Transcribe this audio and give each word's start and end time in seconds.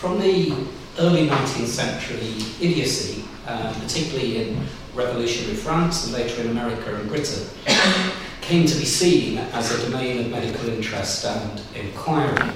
From 0.00 0.18
the 0.18 0.50
early 0.98 1.28
19th 1.28 1.66
century 1.66 2.32
idiocy, 2.58 3.22
um, 3.46 3.74
particularly 3.74 4.48
in 4.48 4.66
revolutionary 4.94 5.54
France 5.54 6.06
and 6.06 6.14
later 6.14 6.40
in 6.40 6.48
America 6.52 6.96
and 6.96 7.06
Britain, 7.06 7.46
came 8.40 8.64
to 8.66 8.78
be 8.78 8.86
seen 8.86 9.36
as 9.52 9.70
a 9.70 9.90
domain 9.90 10.20
of 10.20 10.30
medical 10.30 10.70
interest 10.70 11.26
and 11.26 11.60
inquiry. 11.74 12.50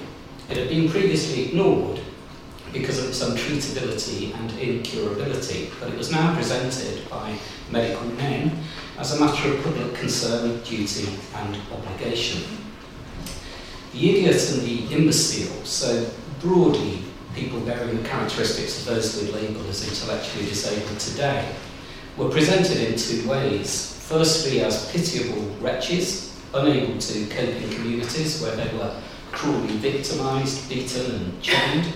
It 0.49 0.57
had 0.57 0.71
been 0.71 0.89
previously 0.89 1.49
ignored 1.49 2.01
because 2.73 2.99
of 2.99 3.11
its 3.11 3.23
untreatability 3.23 4.35
and 4.35 4.51
incurability, 4.53 5.71
but 5.79 5.91
it 5.91 5.99
was 5.99 6.11
now 6.11 6.35
presented 6.35 7.07
by 7.11 7.37
medical 7.71 8.07
men 8.13 8.59
as 8.97 9.13
a 9.13 9.21
matter 9.21 9.53
of 9.53 9.63
public 9.63 9.95
concern, 9.97 10.63
duty, 10.63 11.19
and 11.35 11.59
obligation. 11.71 12.43
The 13.93 14.09
idiot 14.09 14.51
and 14.51 14.63
the 14.63 14.95
imbecile, 14.95 15.63
so 15.67 16.11
broadly 16.41 17.04
people 17.35 17.61
bearing 17.61 18.03
the 18.03 18.09
characteristics 18.09 18.81
of 18.81 18.95
those 18.95 19.21
we 19.23 19.31
label 19.33 19.67
as 19.69 19.87
intellectually 19.89 20.47
disabled 20.47 20.99
today, 20.99 21.55
were 22.17 22.29
presented 22.29 22.79
in 22.79 22.97
two 22.97 23.29
ways. 23.29 24.01
Firstly, 24.09 24.61
as 24.61 24.91
pitiable 24.93 25.43
wretches, 25.61 26.41
unable 26.53 26.99
to 26.99 27.27
cope 27.27 27.49
in 27.49 27.71
communities 27.71 28.41
where 28.41 28.55
they 28.55 28.77
were 28.77 28.95
cruelly 29.33 29.77
victimised, 29.79 30.69
beaten, 30.69 31.11
and 31.11 31.43
chained. 31.43 31.93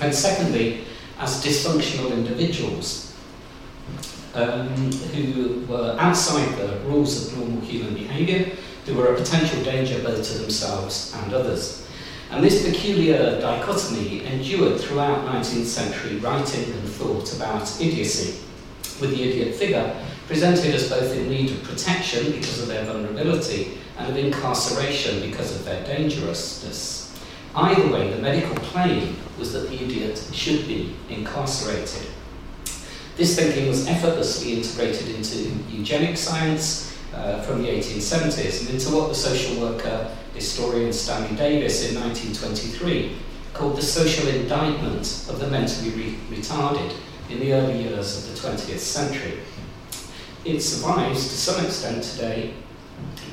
And 0.00 0.14
secondly, 0.14 0.84
as 1.18 1.44
dysfunctional 1.44 2.12
individuals 2.12 3.14
um, 4.34 4.68
who 5.12 5.66
were 5.66 5.96
outside 5.98 6.56
the 6.56 6.78
rules 6.86 7.26
of 7.26 7.38
normal 7.38 7.60
human 7.62 7.94
behaviour, 7.94 8.56
who 8.86 8.94
were 8.94 9.14
a 9.14 9.16
potential 9.16 9.62
danger 9.62 10.00
both 10.02 10.24
to 10.24 10.38
themselves 10.38 11.14
and 11.16 11.34
others. 11.34 11.86
And 12.30 12.44
this 12.44 12.68
peculiar 12.68 13.40
dichotomy 13.40 14.24
endured 14.24 14.80
throughout 14.80 15.26
19th 15.26 15.64
century 15.64 16.16
writing 16.18 16.72
and 16.72 16.88
thought 16.88 17.34
about 17.34 17.80
idiocy, 17.80 18.40
with 19.00 19.10
the 19.10 19.22
idiot 19.22 19.54
figure 19.56 19.96
presented 20.28 20.72
as 20.72 20.88
both 20.88 21.12
in 21.16 21.28
need 21.28 21.50
of 21.50 21.62
protection 21.64 22.30
because 22.30 22.62
of 22.62 22.68
their 22.68 22.84
vulnerability 22.84 23.78
and 23.98 24.08
of 24.08 24.16
incarceration 24.16 25.28
because 25.28 25.56
of 25.56 25.64
their 25.64 25.84
dangerousness. 25.84 27.18
Either 27.56 27.92
way, 27.92 28.10
the 28.10 28.22
medical 28.22 28.54
claim 28.56 29.16
was 29.36 29.52
that 29.52 29.68
the 29.68 29.82
idiot 29.82 30.22
should 30.32 30.68
be 30.68 30.94
incarcerated. 31.08 32.06
This 33.16 33.36
thinking 33.36 33.66
was 33.66 33.88
effortlessly 33.88 34.54
integrated 34.54 35.08
into 35.16 35.36
eugenic 35.68 36.16
science 36.16 36.96
uh, 37.14 37.40
from 37.42 37.62
the 37.62 37.68
1870s 37.68 38.60
and 38.60 38.70
into 38.70 38.94
what 38.94 39.08
the 39.08 39.14
social 39.14 39.60
worker 39.60 40.10
historian 40.34 40.92
Stanley 40.92 41.36
Davies 41.36 41.90
in 41.90 42.00
1923 42.00 43.16
called 43.52 43.76
the 43.76 43.82
social 43.82 44.28
indictment 44.28 45.26
of 45.28 45.38
the 45.40 45.48
mentally 45.48 45.90
re- 45.90 46.18
retarded 46.30 46.94
in 47.28 47.40
the 47.40 47.52
early 47.52 47.82
years 47.82 48.18
of 48.18 48.34
the 48.34 48.48
20th 48.48 48.78
century. 48.78 49.38
It 50.44 50.60
survives 50.60 51.28
to 51.28 51.34
some 51.34 51.64
extent 51.64 52.02
today 52.02 52.54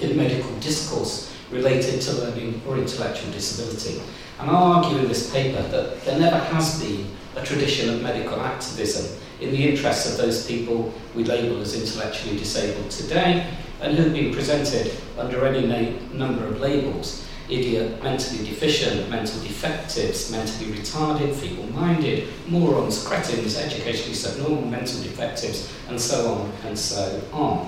in 0.01 0.17
medical 0.17 0.51
discourse 0.59 1.33
related 1.51 2.01
to 2.01 2.13
learning 2.13 2.61
or 2.67 2.77
intellectual 2.77 3.31
disability. 3.31 4.01
And 4.39 4.49
I'll 4.49 4.83
argue 4.83 4.97
in 4.97 5.07
this 5.07 5.31
paper 5.31 5.61
that 5.61 6.03
there 6.03 6.19
never 6.19 6.37
has 6.37 6.81
been 6.81 7.07
a 7.35 7.43
tradition 7.43 7.93
of 7.93 8.01
medical 8.01 8.39
activism 8.41 9.17
in 9.39 9.51
the 9.51 9.69
interests 9.69 10.11
of 10.11 10.17
those 10.17 10.45
people 10.47 10.93
we 11.15 11.23
label 11.23 11.61
as 11.61 11.79
intellectually 11.79 12.37
disabled 12.37 12.89
today 12.89 13.47
and 13.81 13.97
who've 13.97 14.13
been 14.13 14.33
presented 14.33 14.91
under 15.17 15.45
any 15.45 15.99
number 16.13 16.45
of 16.45 16.59
labels 16.59 17.27
idiot, 17.49 18.03
mentally 18.03 18.45
deficient, 18.45 19.09
mental 19.09 19.39
defectives, 19.41 20.31
mentally 20.31 20.71
retarded, 20.71 21.33
feeble 21.33 21.67
minded, 21.71 22.27
morons, 22.47 23.05
cretins, 23.05 23.57
educationally 23.57 24.13
subnormal, 24.13 24.65
mental 24.65 25.01
defectives, 25.01 25.73
and 25.87 25.99
so 25.99 26.33
on 26.33 26.51
and 26.65 26.77
so 26.77 27.21
on. 27.31 27.65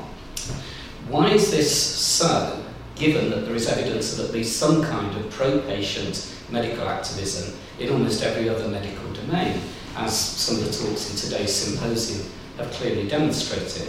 Why 1.08 1.32
is 1.32 1.52
this 1.52 1.72
so, 1.72 2.64
given 2.96 3.30
that 3.30 3.46
there 3.46 3.56
is 3.56 3.68
evidence 3.68 4.18
of 4.18 4.26
at 4.26 4.34
least 4.34 4.58
some 4.58 4.84
kind 4.84 5.16
of 5.16 5.30
pro 5.32 5.60
patient 5.62 6.36
medical 6.50 6.88
activism 6.88 7.58
in 7.80 7.90
almost 7.90 8.24
every 8.24 8.50
other 8.50 8.68
medical 8.68 9.12
domain, 9.14 9.62
as 9.96 10.18
some 10.18 10.58
of 10.58 10.66
the 10.66 10.72
talks 10.72 11.10
in 11.10 11.16
today's 11.16 11.56
symposium 11.56 12.30
have 12.58 12.70
clearly 12.72 13.08
demonstrated? 13.08 13.88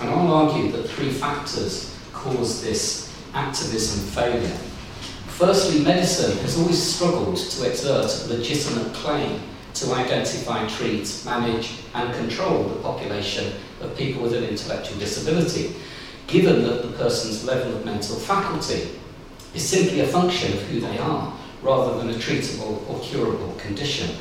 And 0.00 0.10
I'll 0.10 0.32
argue 0.32 0.72
that 0.72 0.88
three 0.88 1.10
factors 1.10 1.96
cause 2.12 2.62
this 2.62 3.14
activism 3.34 4.06
failure. 4.10 4.56
Firstly, 5.28 5.84
medicine 5.84 6.36
has 6.38 6.58
always 6.58 6.82
struggled 6.82 7.36
to 7.36 7.70
exert 7.70 8.24
a 8.24 8.34
legitimate 8.34 8.92
claim 8.94 9.40
to 9.74 9.92
identify, 9.94 10.66
treat, 10.66 11.22
manage, 11.26 11.80
and 11.94 12.14
control 12.14 12.64
the 12.64 12.80
population 12.80 13.52
of 13.82 13.96
people 13.96 14.22
with 14.22 14.32
an 14.32 14.44
intellectual 14.44 14.98
disability, 14.98 15.76
given 16.26 16.62
that 16.62 16.82
the 16.82 16.96
person's 16.96 17.44
level 17.44 17.76
of 17.76 17.84
mental 17.84 18.16
faculty 18.16 18.88
is 19.54 19.62
simply 19.62 20.00
a 20.00 20.06
function 20.06 20.52
of 20.54 20.62
who 20.62 20.80
they 20.80 20.98
are, 20.98 21.32
rather 21.62 21.98
than 21.98 22.10
a 22.10 22.14
treatable 22.14 22.88
or 22.88 23.00
curable 23.00 23.54
condition. 23.58 24.16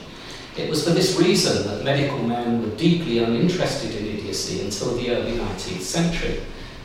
It 0.58 0.70
was 0.70 0.86
for 0.86 0.94
this 0.94 1.18
reason 1.18 1.68
that 1.68 1.84
medical 1.84 2.20
men 2.20 2.62
were 2.62 2.76
deeply 2.76 3.20
uninterested 3.20 3.96
in 3.96 4.15
until 4.36 4.96
the 4.96 5.10
early 5.12 5.38
19th 5.38 5.82
century. 5.82 6.42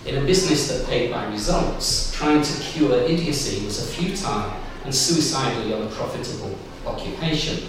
In 0.07 0.17
a 0.17 0.25
business 0.25 0.69
that 0.69 0.87
paid 0.87 1.11
by 1.11 1.27
results, 1.27 2.13
trying 2.13 2.43
to 2.43 2.63
cure 2.63 3.01
idiocy 3.03 3.65
was 3.65 3.83
a 3.83 3.87
futile 3.87 4.57
and 4.85 4.95
suicidally 4.95 5.73
unprofitable 5.73 6.57
occupation. 6.87 7.69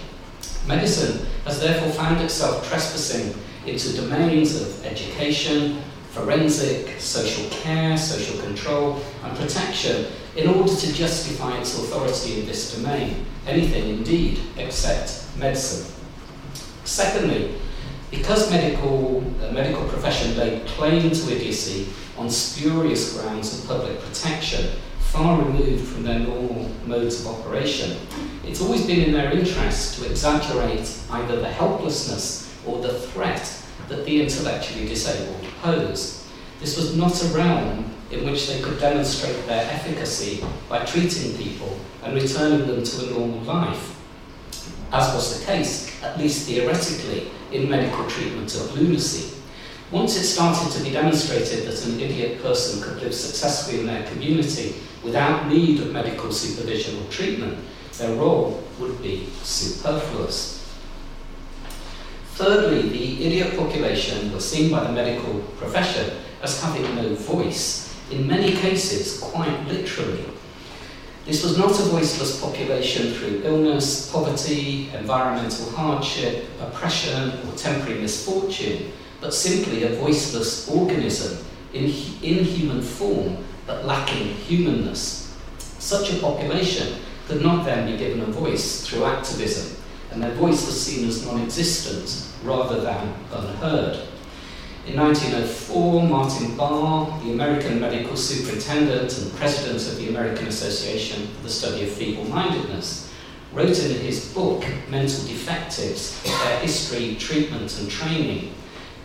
Medicine 0.68 1.26
has 1.46 1.60
therefore 1.60 1.92
found 1.92 2.22
itself 2.22 2.68
trespassing 2.70 3.34
into 3.66 3.94
domains 3.96 4.62
of 4.62 4.86
education, 4.86 5.82
forensic, 6.12 7.00
social 7.00 7.50
care, 7.50 7.98
social 7.98 8.40
control, 8.42 9.02
and 9.24 9.38
protection 9.38 10.06
in 10.36 10.48
order 10.48 10.74
to 10.74 10.94
justify 10.94 11.58
its 11.58 11.78
authority 11.78 12.40
in 12.40 12.46
this 12.46 12.76
domain, 12.76 13.26
anything 13.48 13.90
indeed 13.90 14.40
except 14.58 15.26
medicine. 15.38 15.92
Secondly, 16.84 17.56
because 18.12 18.52
medical, 18.52 19.22
the 19.40 19.52
medical 19.52 19.88
profession 19.88 20.38
laid 20.38 20.68
claim 20.68 21.10
to 21.10 21.36
idiocy 21.36 21.88
on 22.18 22.30
spurious 22.30 23.18
grounds 23.18 23.58
of 23.58 23.68
public 23.68 24.00
protection, 24.02 24.70
far 25.00 25.42
removed 25.42 25.88
from 25.88 26.04
their 26.04 26.20
normal 26.20 26.70
modes 26.86 27.22
of 27.22 27.28
operation, 27.28 27.98
it's 28.46 28.62
always 28.62 28.86
been 28.86 29.02
in 29.02 29.14
their 29.14 29.32
interest 29.32 29.98
to 29.98 30.10
exaggerate 30.10 31.00
either 31.12 31.40
the 31.40 31.50
helplessness 31.50 32.54
or 32.66 32.82
the 32.82 32.94
threat 32.94 33.64
that 33.88 34.06
the 34.06 34.22
intellectually 34.22 34.88
disabled 34.88 35.46
pose. 35.62 36.28
This 36.60 36.78
was 36.78 36.96
not 36.96 37.24
a 37.24 37.28
realm 37.28 37.94
in 38.12 38.26
which 38.26 38.48
they 38.48 38.62
could 38.62 38.80
demonstrate 38.80 39.48
their 39.48 39.64
efficacy 39.72 40.44
by 40.68 40.84
treating 40.86 41.38
people 41.38 41.80
and 42.04 42.14
returning 42.14 42.68
them 42.68 42.84
to 42.84 43.08
a 43.08 43.10
normal 43.12 43.40
life, 43.44 44.01
as 44.92 45.14
was 45.14 45.40
the 45.40 45.46
case, 45.46 46.02
at 46.04 46.18
least 46.18 46.48
theoretically, 46.48 47.32
in 47.52 47.70
medical 47.70 48.06
treatment 48.08 48.54
of 48.56 48.78
lunacy. 48.78 49.38
Once 49.92 50.16
it 50.16 50.24
started 50.24 50.72
to 50.72 50.84
be 50.84 50.92
demonstrated 50.92 51.68
that 51.68 51.86
an 51.86 52.00
idiot 52.00 52.42
person 52.42 52.82
could 52.82 53.02
live 53.02 53.14
successfully 53.14 53.82
in 53.82 53.86
their 53.86 54.04
community 54.08 54.76
without 55.04 55.48
need 55.48 55.80
of 55.82 55.92
medical 55.92 56.32
supervision 56.32 56.98
or 57.02 57.10
treatment, 57.10 57.58
their 57.98 58.16
role 58.16 58.64
would 58.80 59.02
be 59.02 59.28
superfluous. 59.44 60.58
Thirdly, 62.36 62.90
the 62.90 63.26
idiot 63.26 63.58
population 63.58 64.32
was 64.32 64.50
seen 64.50 64.72
by 64.72 64.84
the 64.84 64.92
medical 64.92 65.42
profession 65.58 66.18
as 66.42 66.62
having 66.62 66.96
no 66.96 67.14
voice, 67.16 67.96
in 68.10 68.28
many 68.28 68.54
cases, 68.54 69.20
quite 69.20 69.68
literally. 69.68 70.26
This 71.26 71.44
was 71.44 71.58
not 71.58 71.80
a 71.80 71.84
voiceless 71.84 72.42
population 72.42 73.14
through 73.14 73.42
illness, 73.44 74.12
poverty, 74.12 74.90
environmental 74.90 75.70
hardship, 75.72 76.46
oppression, 76.60 77.34
or 77.48 77.56
temporary 77.56 78.02
misfortune, 78.02 78.92
but 79.20 79.34
simply 79.34 79.84
a 79.84 79.96
voiceless 79.96 80.68
organism 80.68 81.46
in 81.74 81.88
human 81.88 82.82
form 82.82 83.38
but 83.68 83.86
lacking 83.86 84.28
humanness. 84.34 85.38
Such 85.60 86.12
a 86.12 86.20
population 86.20 87.00
could 87.28 87.42
not 87.42 87.66
then 87.66 87.90
be 87.90 87.98
given 87.98 88.22
a 88.22 88.26
voice 88.26 88.86
through 88.86 89.06
activism, 89.06 89.78
and 90.12 90.22
their 90.22 90.34
voice 90.34 90.66
was 90.66 90.82
seen 90.82 91.08
as 91.08 91.26
non 91.26 91.42
existent 91.42 92.28
rather 92.44 92.82
than 92.82 93.14
unheard. 93.32 94.08
In 94.88 94.98
1904, 94.98 96.04
Martin 96.08 96.58
Barr, 96.58 97.20
the 97.24 97.32
American 97.32 97.80
medical 97.80 98.18
superintendent 98.18 99.16
and 99.16 99.32
president 99.36 99.78
of 99.88 99.98
the 99.98 100.10
American 100.10 100.48
Association 100.48 101.28
for 101.28 101.44
the 101.44 101.50
Study 101.50 101.84
of 101.84 101.92
Feeble 101.92 102.26
Mindedness, 102.26 103.14
wrote 103.54 103.78
in 103.78 103.92
his 104.02 104.34
book, 104.34 104.66
Mental 104.90 105.24
Defectives 105.28 106.20
Their 106.24 106.60
History, 106.62 107.16
Treatment 107.16 107.78
and 107.80 107.92
Training 107.92 108.56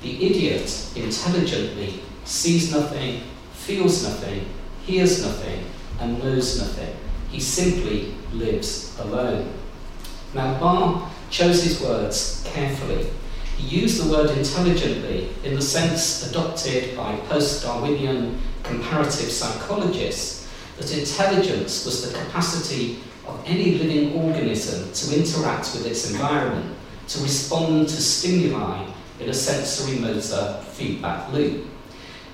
The 0.01 0.25
idiot 0.25 0.93
intelligently 0.97 2.01
sees 2.25 2.73
nothing, 2.73 3.23
feels 3.53 4.03
nothing, 4.03 4.47
hears 4.83 5.23
nothing, 5.23 5.63
and 6.01 6.19
knows 6.23 6.59
nothing. 6.59 6.97
He 7.31 7.39
simply 7.39 8.15
lives 8.33 8.99
alone. 8.99 9.53
Now, 10.33 10.59
Barr 10.59 11.11
chose 11.29 11.63
his 11.65 11.83
words 11.83 12.43
carefully. 12.47 13.11
He 13.57 13.81
used 13.81 14.03
the 14.03 14.11
word 14.11 14.31
intelligently 14.37 15.31
in 15.43 15.55
the 15.55 15.63
sense 15.63 16.29
adopted 16.31 16.97
by 16.97 17.17
post 17.29 17.63
Darwinian 17.63 18.41
comparative 18.63 19.31
psychologists 19.31 20.49
that 20.77 20.97
intelligence 20.97 21.85
was 21.87 22.11
the 22.11 22.19
capacity 22.19 22.99
of 23.27 23.43
any 23.47 23.79
living 23.79 24.15
organism 24.15 24.93
to 24.93 25.19
interact 25.19 25.73
with 25.75 25.87
its 25.87 26.11
environment, 26.11 26.77
to 27.09 27.23
respond 27.23 27.89
to 27.89 28.03
stimuli 28.03 28.87
in 29.21 29.31
a 29.31 29.35
sensory 29.35 29.99
motor 29.99 30.61
feedback 30.73 31.33
loop. 31.33 31.67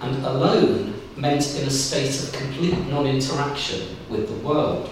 And 0.01 0.25
alone 0.25 1.01
meant 1.17 1.57
in 1.57 1.69
a 1.69 1.71
state 1.71 2.21
of 2.23 2.33
complete 2.33 2.77
non 2.89 3.07
interaction 3.07 3.97
with 4.09 4.29
the 4.29 4.47
world. 4.47 4.91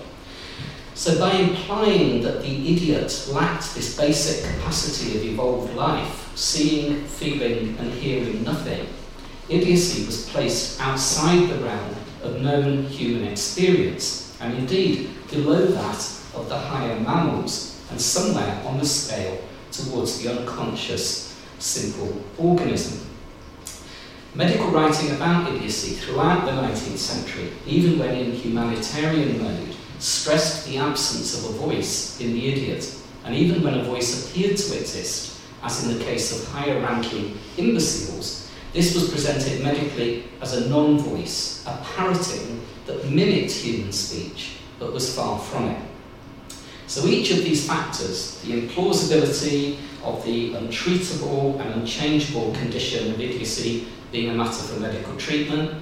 So, 1.00 1.18
by 1.18 1.32
implying 1.32 2.20
that 2.24 2.42
the 2.42 2.74
idiot 2.74 3.28
lacked 3.32 3.74
this 3.74 3.96
basic 3.96 4.44
capacity 4.44 5.16
of 5.16 5.24
evolved 5.24 5.74
life, 5.74 6.30
seeing, 6.34 7.06
feeling, 7.06 7.74
and 7.78 7.90
hearing 7.94 8.44
nothing, 8.44 8.86
idiocy 9.48 10.04
was 10.04 10.28
placed 10.28 10.78
outside 10.78 11.48
the 11.48 11.64
realm 11.64 11.94
of 12.22 12.42
known 12.42 12.84
human 12.84 13.28
experience, 13.28 14.36
and 14.42 14.52
indeed 14.58 15.08
below 15.30 15.64
that 15.68 16.04
of 16.34 16.50
the 16.50 16.58
higher 16.58 17.00
mammals, 17.00 17.82
and 17.90 17.98
somewhere 17.98 18.62
on 18.66 18.76
the 18.76 18.84
scale 18.84 19.42
towards 19.72 20.20
the 20.20 20.38
unconscious, 20.38 21.34
simple 21.58 22.22
organism. 22.36 23.08
Medical 24.34 24.70
writing 24.70 25.12
about 25.12 25.50
idiocy 25.50 25.94
throughout 25.94 26.44
the 26.44 26.52
19th 26.52 26.98
century, 26.98 27.52
even 27.64 27.98
when 27.98 28.14
in 28.14 28.32
humanitarian 28.32 29.42
mode, 29.42 29.76
stressed 30.00 30.66
the 30.66 30.78
absence 30.78 31.38
of 31.38 31.50
a 31.50 31.58
voice 31.58 32.20
in 32.20 32.32
the 32.32 32.48
idiot, 32.48 32.94
and 33.24 33.34
even 33.34 33.62
when 33.62 33.74
a 33.74 33.84
voice 33.84 34.26
appeared 34.26 34.56
to 34.56 34.78
exist, 34.78 35.40
as 35.62 35.84
in 35.84 35.96
the 35.96 36.04
case 36.04 36.40
of 36.40 36.48
higher 36.48 36.80
ranking 36.80 37.38
imbeciles, 37.58 38.50
this 38.72 38.94
was 38.94 39.10
presented 39.10 39.62
medically 39.62 40.24
as 40.40 40.54
a 40.54 40.68
non 40.68 40.98
voice, 40.98 41.64
a 41.66 41.76
parroting 41.94 42.64
that 42.86 43.04
mimicked 43.10 43.52
human 43.52 43.92
speech 43.92 44.56
but 44.78 44.92
was 44.92 45.14
far 45.14 45.38
from 45.38 45.68
it. 45.68 45.82
So 46.86 47.06
each 47.06 47.30
of 47.30 47.44
these 47.44 47.66
factors, 47.66 48.40
the 48.40 48.62
implausibility 48.62 49.76
of 50.02 50.24
the 50.24 50.54
untreatable 50.54 51.60
and 51.60 51.74
unchangeable 51.74 52.52
condition 52.54 53.12
of 53.12 53.20
idiocy 53.20 53.86
being 54.10 54.30
a 54.30 54.34
matter 54.34 54.62
for 54.62 54.80
medical 54.80 55.14
treatment, 55.16 55.72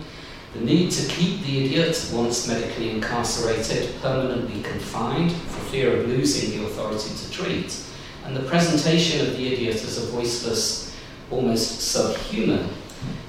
the 0.59 0.65
need 0.65 0.91
to 0.91 1.09
keep 1.09 1.41
the 1.43 1.65
idiot, 1.65 2.11
once 2.13 2.49
medically 2.49 2.91
incarcerated, 2.91 3.95
permanently 4.01 4.61
confined 4.63 5.33
for 5.33 5.61
fear 5.71 5.97
of 5.97 6.09
losing 6.09 6.59
the 6.59 6.67
authority 6.67 7.15
to 7.15 7.31
treat, 7.31 7.81
and 8.25 8.37
the 8.37 8.43
presentation 8.43 9.27
of 9.27 9.37
the 9.37 9.53
idiot 9.53 9.77
as 9.77 10.03
a 10.03 10.07
voiceless, 10.07 10.97
almost 11.31 11.81
subhuman, 11.81 12.69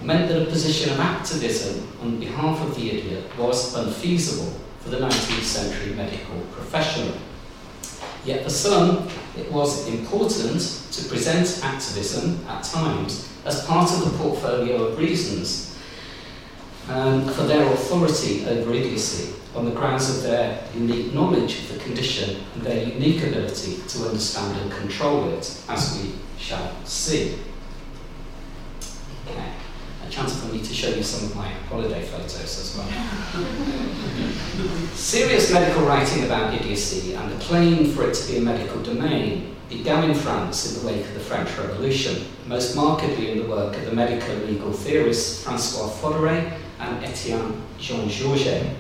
meant 0.02 0.28
that 0.30 0.42
a 0.42 0.46
position 0.46 0.92
of 0.92 1.00
activism 1.00 1.88
on 2.02 2.20
behalf 2.20 2.60
of 2.62 2.76
the 2.76 2.90
idiot 2.92 3.24
was 3.38 3.76
unfeasible 3.76 4.60
for 4.80 4.90
the 4.90 4.98
19th 4.98 5.44
century 5.44 5.94
medical 5.94 6.40
professional. 6.52 7.14
Yet 8.26 8.44
for 8.44 8.50
some, 8.50 9.08
it 9.38 9.52
was 9.52 9.88
important 9.88 10.62
to 10.92 11.08
present 11.08 11.64
activism 11.64 12.44
at 12.48 12.64
times 12.64 13.30
as 13.46 13.66
part 13.66 13.92
of 13.92 14.12
the 14.12 14.18
portfolio 14.18 14.84
of 14.84 14.98
reasons 14.98 15.69
um, 16.90 17.28
for 17.30 17.44
their 17.44 17.72
authority 17.72 18.46
over 18.48 18.74
idiocy 18.74 19.36
on 19.56 19.66
the 19.66 19.72
grounds 19.72 20.10
of 20.10 20.24
their 20.24 20.64
unique 20.74 21.14
knowledge 21.14 21.60
of 21.60 21.74
the 21.74 21.80
condition 21.84 22.38
and 22.56 22.64
their 22.64 22.84
unique 22.84 23.24
ability 23.24 23.78
to 23.88 24.08
understand 24.08 24.60
and 24.60 24.72
control 24.72 25.30
it, 25.30 25.62
as 25.70 26.02
we 26.02 26.14
shall 26.38 26.74
see. 26.86 27.38
Okay, 29.28 29.52
a 30.06 30.10
chance 30.10 30.40
for 30.40 30.52
me 30.52 30.62
to 30.62 30.74
show 30.74 30.90
you 30.90 31.04
some 31.04 31.30
of 31.30 31.36
my 31.36 31.50
holiday 31.70 32.04
photos 32.04 32.36
as 32.36 32.76
well. 32.76 32.88
Serious 34.94 35.54
medical 35.54 35.84
writing 35.84 36.26
about 36.26 36.54
idiocy 36.54 37.14
and 37.14 37.32
the 37.32 37.38
claim 37.44 37.92
for 37.92 38.10
it 38.10 38.16
to 38.16 38.32
be 38.32 38.38
a 38.38 38.42
medical 38.42 38.82
domain 38.82 39.56
began 39.68 40.10
in 40.10 40.16
France 40.16 40.76
in 40.76 40.82
the 40.82 40.88
wake 40.88 41.06
of 41.06 41.14
the 41.14 41.20
French 41.20 41.56
Revolution, 41.56 42.26
most 42.48 42.76
markedly 42.76 43.32
in 43.32 43.38
the 43.38 43.46
work 43.46 43.78
of 43.78 43.86
the 43.86 43.92
medical 43.92 44.34
legal 44.38 44.74
theorist 44.74 45.44
Francois 45.44 45.90
Fodéré 45.90 46.58
and 46.80 47.04
Etienne 47.04 47.62
Jean 47.78 48.10
Georget. 48.10 48.76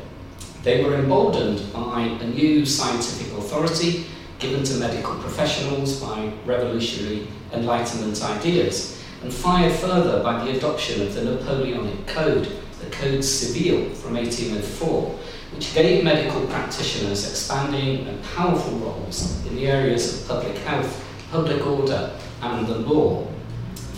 They 0.63 0.83
were 0.83 0.95
emboldened 0.95 1.71
by 1.73 2.01
a 2.01 2.27
new 2.27 2.65
scientific 2.65 3.31
authority 3.37 4.05
given 4.39 4.63
to 4.63 4.75
medical 4.75 5.15
professionals 5.15 5.99
by 5.99 6.31
revolutionary 6.45 7.27
Enlightenment 7.53 8.23
ideas, 8.23 9.03
and 9.21 9.33
fired 9.33 9.73
further 9.73 10.23
by 10.23 10.43
the 10.43 10.55
adoption 10.55 11.01
of 11.01 11.13
the 11.13 11.23
Napoleonic 11.23 12.07
Code, 12.07 12.47
the 12.79 12.89
Code 12.89 13.23
Civil 13.23 13.89
from 13.95 14.13
1804, 14.13 15.19
which 15.55 15.73
gave 15.73 16.03
medical 16.03 16.45
practitioners 16.47 17.29
expanding 17.29 18.07
and 18.07 18.23
powerful 18.35 18.77
roles 18.77 19.45
in 19.47 19.55
the 19.55 19.67
areas 19.67 20.21
of 20.21 20.27
public 20.27 20.57
health, 20.59 21.03
public 21.31 21.65
order, 21.65 22.11
and 22.41 22.67
the 22.67 22.77
law. 22.77 23.27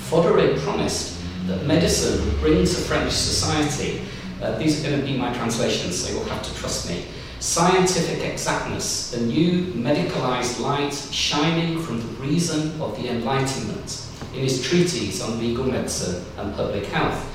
Fodéré 0.09 0.57
promised 0.59 1.20
that 1.47 1.65
medicine 1.65 2.23
would 2.25 2.39
bring 2.39 2.57
to 2.59 2.75
French 2.75 3.11
society, 3.11 4.01
uh, 4.41 4.57
these 4.57 4.79
are 4.79 4.89
going 4.89 4.99
to 4.99 5.05
be 5.05 5.17
my 5.17 5.33
translations, 5.33 6.03
so 6.03 6.11
you'll 6.11 6.25
have 6.25 6.43
to 6.43 6.53
trust 6.55 6.89
me, 6.89 7.05
scientific 7.39 8.23
exactness, 8.23 9.13
a 9.13 9.21
new 9.21 9.65
medicalized 9.73 10.59
light 10.59 10.93
shining 10.93 11.81
from 11.81 11.99
the 11.99 12.07
reason 12.21 12.79
of 12.81 12.95
the 12.97 13.09
Enlightenment 13.09 14.07
in 14.33 14.41
his 14.41 14.63
treatise 14.63 15.21
on 15.21 15.39
legal 15.39 15.65
medicine 15.65 16.23
and 16.38 16.55
public 16.55 16.85
health, 16.85 17.27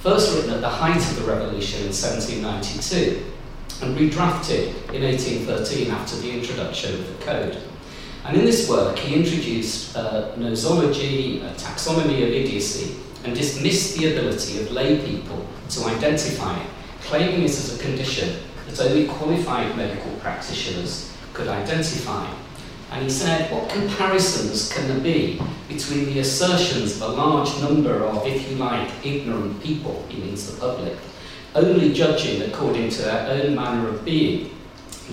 first 0.00 0.34
written 0.34 0.50
at 0.50 0.60
the 0.60 0.68
height 0.68 0.96
of 0.96 1.16
the 1.16 1.22
revolution 1.22 1.80
in 1.80 1.92
1792 1.92 3.22
and 3.82 3.96
redrafted 3.96 4.68
in 4.92 5.02
1813 5.02 5.90
after 5.90 6.16
the 6.16 6.30
introduction 6.30 6.94
of 6.94 7.06
the 7.06 7.24
code. 7.24 7.58
And 8.24 8.36
in 8.36 8.44
this 8.44 8.68
work, 8.68 8.98
he 8.98 9.14
introduced 9.14 9.96
uh, 9.96 10.32
nosology, 10.36 11.42
a 11.42 11.54
taxonomy 11.54 12.22
of 12.22 12.28
idiocy, 12.28 12.96
and 13.24 13.34
dismissed 13.34 13.96
the 13.96 14.12
ability 14.12 14.60
of 14.60 14.70
lay 14.72 15.04
people 15.04 15.46
to 15.70 15.84
identify 15.84 16.58
it, 16.60 16.66
claiming 17.02 17.42
it 17.42 17.50
as 17.50 17.78
a 17.78 17.82
condition 17.82 18.36
that 18.66 18.80
only 18.80 19.06
qualified 19.06 19.76
medical 19.76 20.12
practitioners 20.16 21.14
could 21.32 21.48
identify. 21.48 22.28
And 22.92 23.04
he 23.04 23.10
said, 23.10 23.52
what 23.52 23.68
comparisons 23.70 24.72
can 24.72 24.88
there 24.88 25.00
be 25.00 25.40
between 25.68 26.06
the 26.06 26.18
assertions 26.18 26.96
of 26.96 27.02
a 27.02 27.08
large 27.12 27.60
number 27.60 28.02
of, 28.04 28.26
if 28.26 28.50
you 28.50 28.56
like, 28.56 28.90
ignorant 29.04 29.62
people, 29.62 30.04
he 30.08 30.20
means 30.20 30.50
the 30.50 30.58
public, 30.60 30.96
only 31.54 31.92
judging 31.92 32.42
according 32.42 32.90
to 32.90 33.02
their 33.02 33.28
own 33.28 33.54
manner 33.54 33.88
of 33.88 34.04
being, 34.04 34.50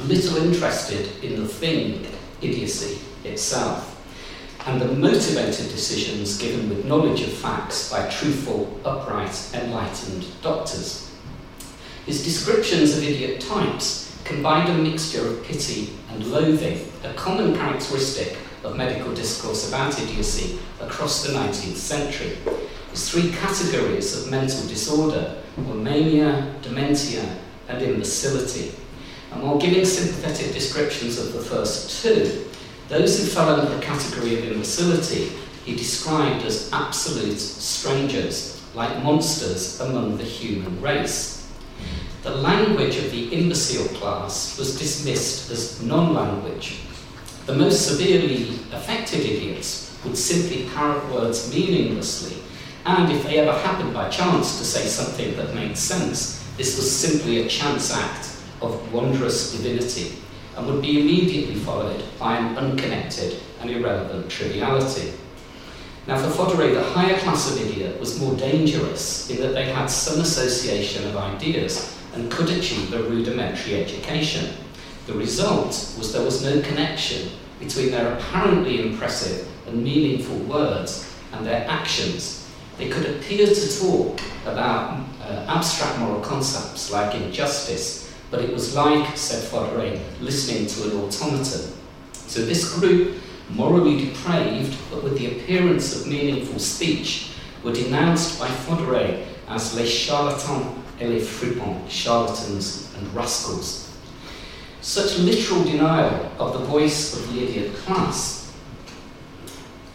little 0.06 0.38
interested 0.38 1.24
in 1.24 1.42
the 1.42 1.48
thing, 1.48 2.06
idiocy 2.42 3.00
itself, 3.24 3.87
and 4.68 4.82
the 4.82 4.88
motivated 4.94 5.72
decisions 5.72 6.38
given 6.38 6.68
with 6.68 6.84
knowledge 6.84 7.22
of 7.22 7.32
facts 7.32 7.90
by 7.90 8.06
truthful, 8.10 8.78
upright, 8.84 9.50
enlightened 9.54 10.26
doctors. 10.42 11.10
His 12.06 12.22
descriptions 12.22 12.98
of 12.98 13.04
idiot 13.04 13.40
types 13.40 14.14
combined 14.26 14.70
a 14.70 14.78
mixture 14.78 15.26
of 15.26 15.42
pity 15.46 15.94
and 16.12 16.28
loathing, 16.28 16.86
a 17.06 17.14
common 17.14 17.56
characteristic 17.56 18.38
of 18.66 18.76
medical 18.76 19.14
discourse 19.14 19.70
about 19.70 19.98
idiocy 20.02 20.60
across 20.82 21.26
the 21.26 21.32
19th 21.32 21.78
century. 21.78 22.38
His 22.92 23.10
three 23.10 23.32
categories 23.32 24.22
of 24.22 24.30
mental 24.30 24.68
disorder 24.68 25.42
were 25.66 25.76
mania, 25.76 26.54
dementia, 26.62 27.38
and 27.70 27.82
imbecility. 27.82 28.74
And 29.32 29.44
while 29.44 29.58
giving 29.58 29.86
sympathetic 29.86 30.54
descriptions 30.54 31.18
of 31.18 31.32
the 31.32 31.40
first 31.40 32.04
two, 32.04 32.48
those 32.88 33.20
who 33.20 33.26
fell 33.26 33.50
under 33.50 33.74
the 33.74 33.82
category 33.82 34.38
of 34.38 34.52
imbecility 34.52 35.32
he 35.66 35.76
described 35.76 36.46
as 36.46 36.70
absolute 36.72 37.38
strangers, 37.40 38.64
like 38.74 39.04
monsters 39.04 39.82
among 39.82 40.18
the 40.18 40.24
human 40.24 40.82
race. 40.82 41.52
The 42.24 42.36
language 42.36 42.96
of 42.98 43.12
the 43.12 43.34
imbecile 43.34 43.88
class 43.98 44.58
was 44.58 44.80
dismissed 44.80 45.52
as 45.52 45.82
non 45.82 46.14
language. 46.14 46.80
The 47.46 47.56
most 47.56 47.88
severely 47.88 48.44
affected 48.72 49.26
idiots 49.26 49.98
would 50.06 50.18
simply 50.18 50.70
parrot 50.74 51.12
words 51.12 51.54
meaninglessly 51.54 52.38
and 52.86 53.12
if 53.12 53.24
they 53.24 53.40
ever 53.40 53.52
happened 53.60 53.94
by 53.94 54.08
chance 54.08 54.58
to 54.60 54.64
say 54.64 54.88
something 54.88 55.36
that 55.36 55.54
made 55.54 55.78
sense, 55.78 56.42
this 56.56 56.78
was 56.78 56.90
simply 56.90 57.42
a 57.42 57.48
chance 57.50 57.94
act 57.94 58.38
of 58.62 58.94
wondrous 58.94 59.52
divinity 59.52 60.14
and 60.58 60.66
would 60.66 60.82
be 60.82 61.00
immediately 61.00 61.56
followed 61.56 62.04
by 62.20 62.38
an 62.38 62.58
unconnected 62.58 63.40
and 63.62 63.70
irrelevant 63.70 64.30
triviality. 64.30 65.14
Now, 66.08 66.18
for 66.18 66.30
Fodéré, 66.30 66.74
the 66.74 66.84
higher 66.84 67.18
class 67.20 67.52
of 67.52 67.62
idiot 67.62 68.00
was 68.00 68.20
more 68.20 68.36
dangerous 68.36 69.30
in 69.30 69.42
that 69.42 69.54
they 69.54 69.66
had 69.66 69.88
some 69.88 70.22
association 70.22 71.08
of 71.08 71.18
ideas 71.18 71.96
and 72.14 72.32
could 72.32 72.50
achieve 72.50 72.94
a 72.94 73.04
rudimentary 73.04 73.84
education. 73.84 74.56
The 75.06 75.14
result 75.14 75.68
was 75.98 76.12
there 76.12 76.24
was 76.24 76.44
no 76.44 76.62
connection 76.62 77.30
between 77.60 77.92
their 77.92 78.14
apparently 78.14 78.82
impressive 78.82 79.48
and 79.68 79.84
meaningful 79.84 80.38
words 80.38 81.14
and 81.34 81.46
their 81.46 81.68
actions. 81.70 82.50
They 82.78 82.90
could 82.90 83.06
appear 83.06 83.48
to 83.48 83.80
talk 83.80 84.20
about 84.46 85.04
uh, 85.22 85.46
abstract 85.48 86.00
moral 86.00 86.22
concepts 86.22 86.92
like 86.92 87.16
injustice, 87.16 88.07
but 88.30 88.42
it 88.42 88.54
was 88.54 88.76
like, 88.76 89.16
said 89.16 89.44
Fodéré, 89.44 90.00
listening 90.22 90.68
to 90.68 90.84
an 90.84 91.04
automaton. 91.04 91.74
So 92.14 92.42
this 92.42 92.74
group, 92.74 93.18
morally 93.50 94.06
depraved 94.06 94.78
but 94.92 95.04
with 95.04 95.18
the 95.18 95.28
appearance 95.28 95.96
of 96.00 96.08
meaningful 96.08 96.60
speech, 96.60 97.32
were 97.64 97.74
denounced 97.74 98.40
by 98.40 98.48
Fodéré 98.48 99.26
as 99.48 99.76
les 99.76 99.88
charlatans 99.88 100.76
et 101.00 101.08
les 101.08 101.22
fripons, 101.22 101.90
charlatans 101.90 102.94
and 102.98 103.16
rascals. 103.16 103.98
Such 104.82 105.18
literal 105.20 105.64
denial 105.64 106.32
of 106.40 106.54
the 106.54 106.66
voice 106.66 107.14
of 107.14 107.34
the 107.34 107.44
idiot 107.44 107.76
class 107.76 108.54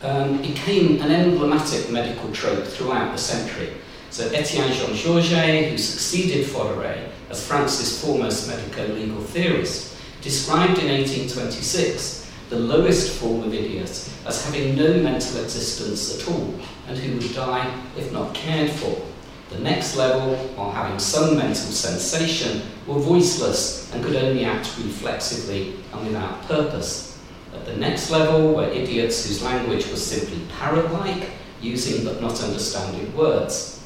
um, 0.02 0.38
became 0.38 1.00
an 1.00 1.10
emblematic 1.10 1.90
medical 1.90 2.30
trope 2.32 2.64
throughout 2.64 3.12
the 3.12 3.18
century. 3.18 3.72
So 4.10 4.28
Etienne 4.28 4.72
Jean 4.72 4.94
Georget, 4.94 5.70
who 5.70 5.78
succeeded 5.78 6.46
Fodéré 6.46 7.08
as 7.32 7.46
France's 7.46 8.04
foremost 8.04 8.46
medico-legal 8.46 9.22
theorist, 9.22 9.96
described 10.20 10.78
in 10.78 10.88
1826 10.88 12.30
the 12.50 12.58
lowest 12.58 13.18
form 13.18 13.42
of 13.42 13.54
idiot 13.54 13.88
as 14.26 14.44
having 14.44 14.76
no 14.76 14.92
mental 15.02 15.42
existence 15.42 16.20
at 16.20 16.28
all 16.28 16.54
and 16.86 16.98
who 16.98 17.16
would 17.16 17.34
die 17.34 17.74
if 17.96 18.12
not 18.12 18.34
cared 18.34 18.70
for. 18.70 19.00
The 19.48 19.58
next 19.60 19.96
level, 19.96 20.36
while 20.54 20.70
having 20.70 20.98
some 20.98 21.36
mental 21.36 21.54
sensation, 21.54 22.62
were 22.86 22.98
voiceless 22.98 23.92
and 23.92 24.04
could 24.04 24.16
only 24.16 24.44
act 24.44 24.70
reflexively 24.78 25.76
and 25.92 26.06
without 26.06 26.42
purpose. 26.46 27.18
At 27.54 27.64
the 27.64 27.76
next 27.76 28.10
level 28.10 28.54
were 28.54 28.68
idiots 28.68 29.26
whose 29.26 29.42
language 29.42 29.86
was 29.88 30.04
simply 30.04 30.40
parrot-like, 30.58 31.30
using 31.60 32.04
but 32.04 32.20
not 32.20 32.42
understanding 32.42 33.14
words. 33.16 33.81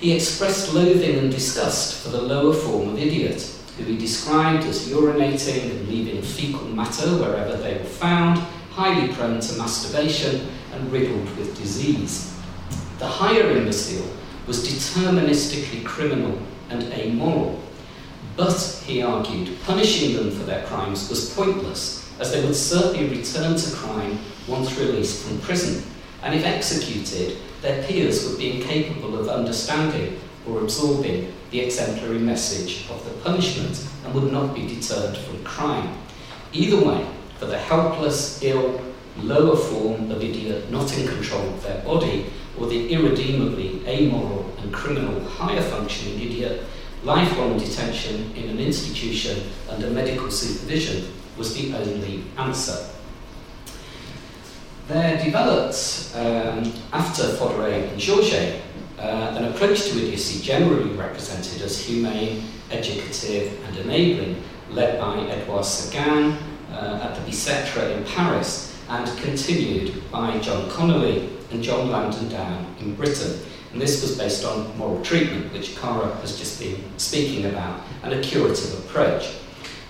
He 0.00 0.12
expressed 0.12 0.74
loathing 0.74 1.18
and 1.18 1.30
disgust 1.30 2.02
for 2.02 2.10
the 2.10 2.22
lower 2.22 2.54
form 2.54 2.90
of 2.90 2.98
idiot, 2.98 3.50
who 3.76 3.84
he 3.84 3.98
described 3.98 4.64
as 4.64 4.88
urinating 4.88 5.70
and 5.70 5.88
leaving 5.88 6.22
fecal 6.22 6.68
matter 6.68 7.08
wherever 7.16 7.56
they 7.56 7.78
were 7.78 7.84
found, 7.84 8.38
highly 8.70 9.12
prone 9.12 9.40
to 9.40 9.58
masturbation 9.58 10.48
and 10.72 10.92
riddled 10.92 11.36
with 11.36 11.58
disease. 11.58 12.32
The 13.00 13.08
higher 13.08 13.50
imbecile 13.50 14.08
was 14.46 14.68
deterministically 14.68 15.84
criminal 15.84 16.38
and 16.70 16.84
amoral. 16.92 17.60
But, 18.36 18.80
he 18.86 19.02
argued, 19.02 19.58
punishing 19.64 20.16
them 20.16 20.30
for 20.30 20.44
their 20.44 20.64
crimes 20.66 21.10
was 21.10 21.34
pointless, 21.34 22.08
as 22.20 22.30
they 22.30 22.44
would 22.44 22.54
certainly 22.54 23.08
return 23.08 23.56
to 23.56 23.76
crime 23.76 24.20
once 24.46 24.78
released 24.78 25.26
from 25.26 25.40
prison, 25.40 25.82
and 26.22 26.36
if 26.36 26.44
executed, 26.44 27.38
their 27.62 27.82
peers 27.84 28.28
would 28.28 28.38
be 28.38 28.60
incapable 28.60 29.18
of 29.18 29.28
understanding 29.28 30.18
or 30.46 30.60
absorbing 30.60 31.32
the 31.50 31.60
exemplary 31.60 32.18
message 32.18 32.88
of 32.90 33.04
the 33.04 33.10
punishment 33.22 33.86
and 34.04 34.14
would 34.14 34.32
not 34.32 34.54
be 34.54 34.66
deterred 34.66 35.16
from 35.16 35.42
crime. 35.44 35.96
Either 36.52 36.84
way, 36.84 37.06
for 37.38 37.46
the 37.46 37.58
helpless, 37.58 38.42
ill, 38.42 38.80
lower 39.16 39.56
form 39.56 40.10
of 40.10 40.22
idiot 40.22 40.70
not 40.70 40.96
in 40.96 41.06
control 41.06 41.48
of 41.48 41.62
their 41.62 41.82
body, 41.82 42.26
or 42.58 42.66
the 42.66 42.92
irredeemably 42.92 43.86
amoral 43.86 44.52
and 44.58 44.72
criminal 44.72 45.20
higher 45.24 45.62
functioning 45.62 46.20
idiot, 46.20 46.62
lifelong 47.04 47.58
detention 47.58 48.32
in 48.34 48.48
an 48.50 48.58
institution 48.58 49.50
under 49.68 49.88
medical 49.90 50.30
supervision 50.30 51.12
was 51.36 51.54
the 51.54 51.74
only 51.76 52.24
answer. 52.36 52.88
There 54.88 55.22
developed, 55.22 56.12
um, 56.14 56.72
after 56.94 57.24
Fodéré 57.24 57.90
and 57.90 58.00
Georget, 58.00 58.62
uh, 58.98 59.34
an 59.36 59.44
approach 59.44 59.82
to 59.82 59.98
idiocy 59.98 60.42
generally 60.42 60.88
represented 60.92 61.60
as 61.60 61.78
humane, 61.78 62.44
educative, 62.70 63.52
and 63.66 63.76
enabling, 63.76 64.42
led 64.70 64.98
by 64.98 65.26
Edouard 65.28 65.64
Séguin 65.64 66.38
uh, 66.72 67.00
at 67.02 67.14
the 67.14 67.30
Bicêtre 67.30 67.98
in 67.98 68.04
Paris, 68.04 68.80
and 68.88 69.06
continued 69.18 70.10
by 70.10 70.38
John 70.38 70.70
Conolly 70.70 71.28
and 71.50 71.62
John 71.62 71.90
Langdon 71.90 72.30
Down 72.30 72.74
in 72.80 72.94
Britain. 72.94 73.40
And 73.72 73.82
this 73.82 74.00
was 74.00 74.16
based 74.16 74.46
on 74.46 74.74
moral 74.78 75.02
treatment, 75.02 75.52
which 75.52 75.76
Cara 75.76 76.14
has 76.22 76.38
just 76.38 76.58
been 76.58 76.82
speaking 76.96 77.44
about, 77.44 77.82
and 78.04 78.14
a 78.14 78.22
curative 78.22 78.78
approach. 78.86 79.34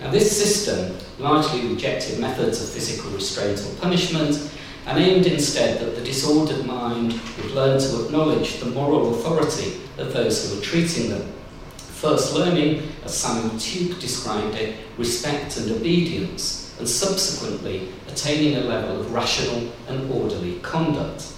Now, 0.00 0.10
this 0.10 0.36
system 0.36 0.96
largely 1.20 1.68
rejected 1.68 2.18
methods 2.18 2.60
of 2.60 2.68
physical 2.68 3.12
restraint 3.12 3.64
or 3.64 3.80
punishment 3.80 4.50
and 4.88 4.98
aimed 4.98 5.26
instead 5.26 5.78
that 5.78 5.94
the 5.94 6.04
disordered 6.04 6.64
mind 6.64 7.12
would 7.36 7.50
learn 7.50 7.78
to 7.78 8.04
acknowledge 8.04 8.58
the 8.58 8.70
moral 8.70 9.14
authority 9.14 9.74
of 9.98 10.14
those 10.14 10.48
who 10.48 10.56
were 10.56 10.62
treating 10.62 11.10
them. 11.10 11.30
First 11.76 12.34
learning, 12.34 12.82
as 13.04 13.14
Samuel 13.14 13.50
Tuke 13.56 14.00
described 14.00 14.54
it, 14.54 14.76
respect 14.96 15.58
and 15.58 15.70
obedience, 15.72 16.74
and 16.78 16.88
subsequently 16.88 17.90
attaining 18.06 18.56
a 18.56 18.60
level 18.60 18.98
of 18.98 19.12
rational 19.12 19.70
and 19.88 20.10
orderly 20.10 20.58
conduct. 20.60 21.34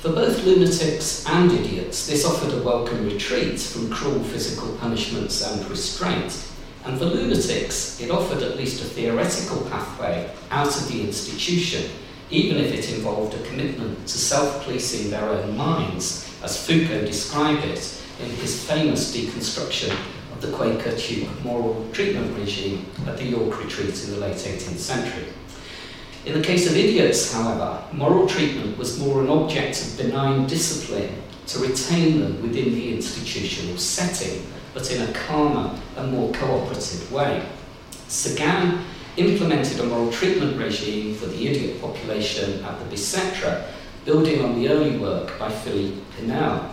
For 0.00 0.10
both 0.10 0.44
lunatics 0.44 1.24
and 1.28 1.52
idiots, 1.52 2.08
this 2.08 2.24
offered 2.24 2.52
a 2.52 2.62
welcome 2.64 3.04
retreat 3.04 3.60
from 3.60 3.90
cruel 3.90 4.24
physical 4.24 4.76
punishments 4.78 5.46
and 5.46 5.64
restraint. 5.70 6.48
And 6.84 6.98
for 6.98 7.04
lunatics, 7.04 8.00
it 8.00 8.10
offered 8.10 8.42
at 8.42 8.56
least 8.56 8.82
a 8.82 8.86
theoretical 8.86 9.60
pathway 9.70 10.32
out 10.50 10.76
of 10.76 10.88
the 10.88 11.00
institution, 11.00 11.90
even 12.30 12.56
if 12.56 12.72
it 12.72 12.92
involved 12.94 13.34
a 13.34 13.42
commitment 13.48 14.06
to 14.06 14.18
self 14.18 14.64
policing 14.64 15.10
their 15.10 15.28
own 15.28 15.56
minds, 15.56 16.30
as 16.42 16.66
Foucault 16.66 17.06
described 17.06 17.64
it 17.64 18.02
in 18.20 18.30
his 18.36 18.64
famous 18.64 19.14
deconstruction 19.14 19.96
of 20.32 20.40
the 20.40 20.52
Quaker 20.52 20.90
Tuke 20.92 21.44
moral 21.44 21.88
treatment 21.92 22.36
regime 22.38 22.86
at 23.06 23.16
the 23.16 23.24
York 23.24 23.62
Retreat 23.62 24.04
in 24.04 24.10
the 24.10 24.16
late 24.18 24.36
18th 24.36 24.78
century. 24.78 25.26
In 26.24 26.34
the 26.34 26.42
case 26.42 26.68
of 26.68 26.76
idiots, 26.76 27.32
however, 27.32 27.82
moral 27.92 28.26
treatment 28.26 28.76
was 28.76 28.98
more 28.98 29.22
an 29.22 29.28
object 29.28 29.80
of 29.80 29.96
benign 29.96 30.46
discipline 30.46 31.22
to 31.46 31.60
retain 31.60 32.20
them 32.20 32.42
within 32.42 32.72
the 32.74 32.94
institutional 32.94 33.78
setting, 33.78 34.44
but 34.74 34.90
in 34.90 35.08
a 35.08 35.12
calmer 35.12 35.78
and 35.96 36.12
more 36.12 36.32
cooperative 36.32 37.12
way. 37.12 37.46
Séguin 38.08 38.82
implemented 39.16 39.80
a 39.80 39.84
moral 39.84 40.12
treatment 40.12 40.58
regime 40.58 41.14
for 41.14 41.26
the 41.26 41.46
idiot 41.46 41.80
population 41.80 42.62
at 42.64 42.78
the 42.78 42.94
Bicêtre, 42.94 43.66
building 44.04 44.44
on 44.44 44.60
the 44.60 44.68
early 44.68 44.98
work 44.98 45.38
by 45.38 45.50
Philippe 45.50 45.98
Pinel. 46.16 46.70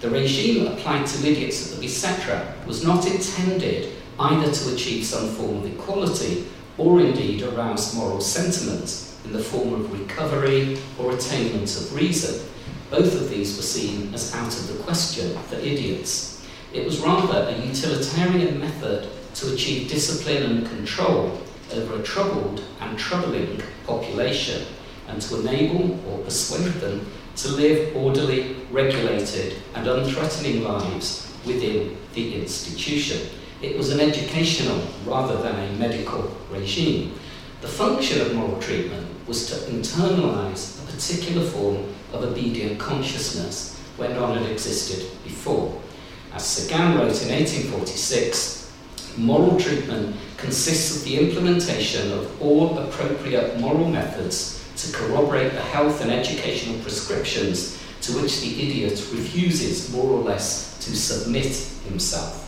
The 0.00 0.10
regime 0.10 0.66
applied 0.66 1.06
to 1.06 1.26
idiots 1.26 1.72
at 1.72 1.78
the 1.78 1.86
Bicêtre 1.86 2.66
was 2.66 2.84
not 2.84 3.06
intended 3.06 3.92
either 4.20 4.52
to 4.52 4.74
achieve 4.74 5.04
some 5.04 5.28
form 5.28 5.56
of 5.56 5.66
equality 5.66 6.46
or 6.76 7.00
indeed 7.00 7.42
arouse 7.42 7.94
moral 7.94 8.20
sentiment 8.20 9.14
in 9.24 9.32
the 9.32 9.42
form 9.42 9.74
of 9.74 10.00
recovery 10.00 10.78
or 10.98 11.12
attainment 11.12 11.74
of 11.76 11.94
reason. 11.94 12.46
Both 12.90 13.14
of 13.14 13.30
these 13.30 13.56
were 13.56 13.62
seen 13.62 14.12
as 14.14 14.34
out 14.34 14.54
of 14.54 14.68
the 14.68 14.82
question 14.84 15.36
for 15.44 15.56
idiots. 15.56 16.46
It 16.72 16.84
was 16.84 17.00
rather 17.00 17.48
a 17.48 17.66
utilitarian 17.66 18.60
method 18.60 19.08
to 19.34 19.54
achieve 19.54 19.88
discipline 19.88 20.42
and 20.44 20.66
control 20.66 21.40
over 21.72 22.00
a 22.00 22.02
troubled 22.02 22.62
and 22.80 22.98
troubling 22.98 23.62
population 23.86 24.66
and 25.08 25.20
to 25.22 25.40
enable 25.40 25.98
or 26.08 26.18
persuade 26.24 26.72
them 26.74 27.06
to 27.36 27.48
live 27.48 27.96
orderly, 27.96 28.56
regulated, 28.70 29.56
and 29.74 29.86
unthreatening 29.86 30.62
lives 30.62 31.32
within 31.46 31.96
the 32.14 32.34
institution. 32.40 33.28
It 33.62 33.76
was 33.76 33.90
an 33.90 34.00
educational 34.00 34.82
rather 35.06 35.40
than 35.42 35.54
a 35.54 35.72
medical 35.78 36.36
regime. 36.50 37.18
The 37.60 37.68
function 37.68 38.20
of 38.20 38.34
moral 38.34 38.60
treatment 38.60 39.06
was 39.26 39.46
to 39.48 39.70
internalize 39.70 40.82
a 40.82 40.92
particular 40.92 41.44
form 41.44 41.76
of 42.12 42.24
obedient 42.24 42.78
consciousness 42.78 43.76
where 43.96 44.10
none 44.10 44.38
had 44.38 44.50
existed 44.50 45.06
before. 45.24 45.80
As 46.32 46.42
Séguin 46.42 46.94
wrote 46.94 47.22
in 47.22 47.30
1846, 47.30 48.57
moral 49.18 49.58
treatment 49.58 50.16
consists 50.36 50.96
of 50.96 51.04
the 51.04 51.18
implementation 51.18 52.12
of 52.12 52.42
all 52.42 52.78
appropriate 52.78 53.58
moral 53.58 53.88
methods 53.88 54.64
to 54.76 54.92
corroborate 54.92 55.52
the 55.52 55.60
health 55.60 56.00
and 56.00 56.10
educational 56.10 56.80
prescriptions 56.80 57.82
to 58.00 58.12
which 58.12 58.40
the 58.40 58.62
idiot 58.62 58.92
refuses 59.12 59.92
more 59.92 60.06
or 60.10 60.22
less 60.22 60.78
to 60.84 60.96
submit 60.96 61.54
himself. 61.88 62.44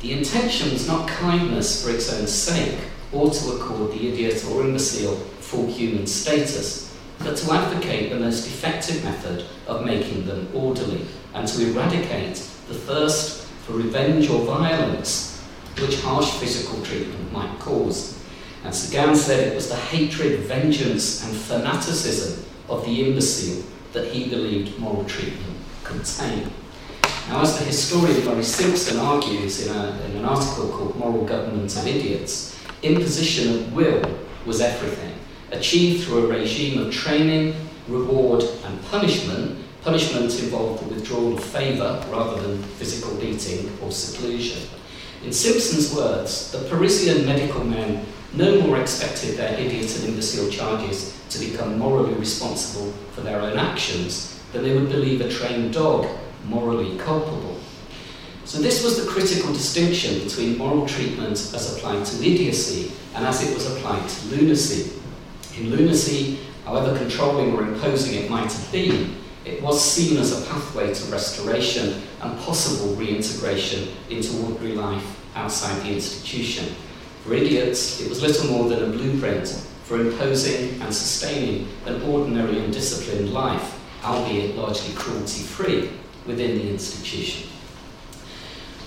The 0.00 0.12
intention 0.12 0.72
was 0.72 0.86
not 0.86 1.08
kindness 1.08 1.82
for 1.82 1.90
its 1.90 2.12
own 2.12 2.26
sake, 2.26 2.78
or 3.12 3.30
to 3.30 3.52
accord 3.52 3.92
the 3.92 4.08
idiot 4.08 4.44
or 4.50 4.62
imbecile 4.62 5.16
full 5.40 5.66
human 5.66 6.06
status, 6.06 6.94
but 7.18 7.36
to 7.36 7.52
advocate 7.52 8.10
the 8.10 8.18
most 8.18 8.46
effective 8.46 9.02
method 9.04 9.46
of 9.66 9.86
making 9.86 10.26
them 10.26 10.48
orderly, 10.54 11.06
and 11.34 11.48
to 11.48 11.70
eradicate 11.70 12.36
the 12.68 12.74
thirst 12.74 13.46
for 13.64 13.74
revenge 13.74 14.28
or 14.28 14.44
violence 14.44 15.31
which 15.80 16.00
harsh 16.00 16.30
physical 16.38 16.82
treatment 16.82 17.32
might 17.32 17.58
cause. 17.58 18.18
And 18.64 18.72
Séguin 18.72 19.16
said 19.16 19.48
it 19.48 19.54
was 19.54 19.68
the 19.68 19.76
hatred, 19.76 20.40
vengeance, 20.40 21.24
and 21.24 21.36
fanaticism 21.36 22.44
of 22.68 22.84
the 22.84 23.04
imbecile 23.08 23.64
that 23.92 24.12
he 24.12 24.28
believed 24.28 24.78
moral 24.78 25.04
treatment 25.04 25.52
tame. 26.00 26.50
Now, 27.28 27.42
as 27.42 27.58
the 27.58 27.64
historian 27.64 28.24
Laurie 28.26 28.42
Simpson 28.42 28.98
argues 28.98 29.66
in, 29.66 29.74
a, 29.74 30.00
in 30.06 30.16
an 30.16 30.24
article 30.24 30.68
called 30.70 30.96
Moral 30.96 31.24
Government 31.24 31.74
of 31.76 31.86
Idiots, 31.86 32.58
imposition 32.82 33.54
of 33.54 33.72
will 33.72 34.02
was 34.46 34.60
everything, 34.60 35.14
achieved 35.50 36.04
through 36.04 36.26
a 36.30 36.38
regime 36.38 36.80
of 36.80 36.92
training, 36.92 37.54
reward, 37.88 38.42
and 38.64 38.84
punishment. 38.86 39.58
Punishment 39.82 40.38
involved 40.40 40.84
the 40.84 40.94
withdrawal 40.94 41.36
of 41.36 41.44
favour 41.44 42.04
rather 42.10 42.40
than 42.40 42.62
physical 42.62 43.14
beating 43.16 43.70
or 43.82 43.90
seclusion. 43.90 44.62
In 45.24 45.32
Simpson's 45.32 45.94
words, 45.94 46.50
the 46.50 46.58
Parisian 46.68 47.24
medical 47.24 47.62
men 47.62 48.04
no 48.34 48.60
more 48.62 48.80
expected 48.80 49.36
their 49.36 49.58
idiot 49.58 49.94
and 49.96 50.08
imbecile 50.08 50.50
charges 50.50 51.16
to 51.30 51.38
become 51.38 51.78
morally 51.78 52.14
responsible 52.14 52.92
for 53.12 53.20
their 53.20 53.40
own 53.40 53.56
actions 53.56 54.40
than 54.52 54.64
they 54.64 54.74
would 54.74 54.88
believe 54.88 55.20
a 55.20 55.28
trained 55.28 55.74
dog 55.74 56.08
morally 56.46 56.98
culpable. 56.98 57.58
So 58.44 58.58
this 58.60 58.82
was 58.82 59.02
the 59.02 59.10
critical 59.10 59.52
distinction 59.52 60.24
between 60.24 60.58
moral 60.58 60.86
treatment 60.86 61.32
as 61.32 61.76
applied 61.76 62.04
to 62.04 62.16
idiocy 62.16 62.90
and 63.14 63.24
as 63.24 63.48
it 63.48 63.54
was 63.54 63.70
applied 63.70 64.08
to 64.08 64.26
lunacy. 64.26 64.92
In 65.56 65.70
lunacy, 65.70 66.40
however 66.64 66.98
controlling 66.98 67.52
or 67.54 67.62
imposing 67.62 68.22
it 68.22 68.28
might 68.28 68.50
have 68.50 68.72
been, 68.72 69.16
it 69.44 69.62
was 69.62 69.82
seen 69.82 70.18
as 70.18 70.32
a 70.32 70.46
pathway 70.46 70.92
to 70.92 71.04
restoration 71.12 72.02
and 72.22 72.38
possible 72.40 72.94
reintegration 72.94 73.88
into 74.08 74.36
ordinary 74.44 74.74
life 74.74 75.20
outside 75.34 75.82
the 75.82 75.92
institution. 75.92 76.74
For 77.24 77.34
idiots, 77.34 78.00
it 78.00 78.08
was 78.08 78.22
little 78.22 78.46
more 78.46 78.68
than 78.68 78.82
a 78.82 78.96
blueprint 78.96 79.48
for 79.84 80.00
imposing 80.00 80.80
and 80.80 80.94
sustaining 80.94 81.68
an 81.86 82.00
ordinary 82.02 82.58
and 82.58 82.72
disciplined 82.72 83.32
life, 83.32 83.78
albeit 84.04 84.56
largely 84.56 84.94
cruelty 84.94 85.42
free, 85.42 85.90
within 86.26 86.58
the 86.58 86.70
institution. 86.70 87.48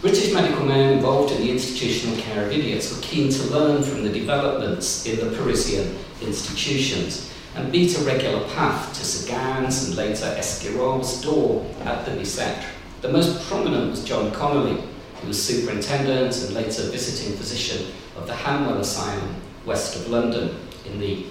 British 0.02 0.34
medical 0.34 0.66
men 0.66 0.94
involved 0.94 1.34
in 1.34 1.42
the 1.42 1.52
institutional 1.52 2.16
care 2.18 2.46
of 2.46 2.52
idiots 2.52 2.96
were 2.96 3.02
keen 3.02 3.30
to 3.32 3.44
learn 3.46 3.82
from 3.84 4.04
the 4.04 4.10
developments 4.12 5.06
in 5.06 5.20
the 5.20 5.36
Parisian 5.36 5.98
institutions 6.22 7.32
and 7.56 7.72
beat 7.72 7.98
a 7.98 8.02
regular 8.02 8.48
path 8.50 8.94
to 8.94 9.02
Séguin's 9.02 9.88
and 9.88 9.98
later 9.98 10.26
Esquirol's 10.38 11.22
door 11.22 11.66
at 11.86 12.06
the 12.06 12.12
Bicêtre. 12.12 12.75
The 13.02 13.10
most 13.10 13.48
prominent 13.48 13.92
was 13.92 14.04
John 14.04 14.32
Conolly, 14.32 14.82
who 15.22 15.28
was 15.28 15.44
superintendent 15.44 16.36
and 16.42 16.54
later 16.54 16.90
visiting 16.90 17.36
physician 17.38 17.92
of 18.16 18.26
the 18.26 18.34
Hanwell 18.34 18.80
Asylum 18.80 19.36
west 19.66 19.96
of 19.96 20.10
London 20.10 20.58
in 20.86 21.00
the 21.00 21.26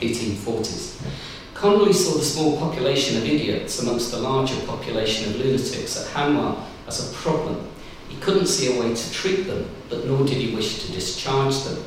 1840s. 0.00 1.00
Conolly 1.54 1.92
saw 1.92 2.16
the 2.16 2.24
small 2.24 2.56
population 2.58 3.16
of 3.16 3.24
idiots 3.24 3.80
amongst 3.80 4.10
the 4.10 4.20
larger 4.20 4.60
population 4.66 5.30
of 5.30 5.40
lunatics 5.40 6.00
at 6.00 6.06
Hanwell 6.14 6.64
as 6.86 7.10
a 7.10 7.14
problem. 7.16 7.68
He 8.08 8.16
couldn't 8.20 8.46
see 8.46 8.76
a 8.76 8.80
way 8.80 8.94
to 8.94 9.12
treat 9.12 9.42
them, 9.46 9.68
but 9.88 10.06
nor 10.06 10.24
did 10.24 10.36
he 10.36 10.54
wish 10.54 10.84
to 10.84 10.92
discharge 10.92 11.62
them. 11.64 11.82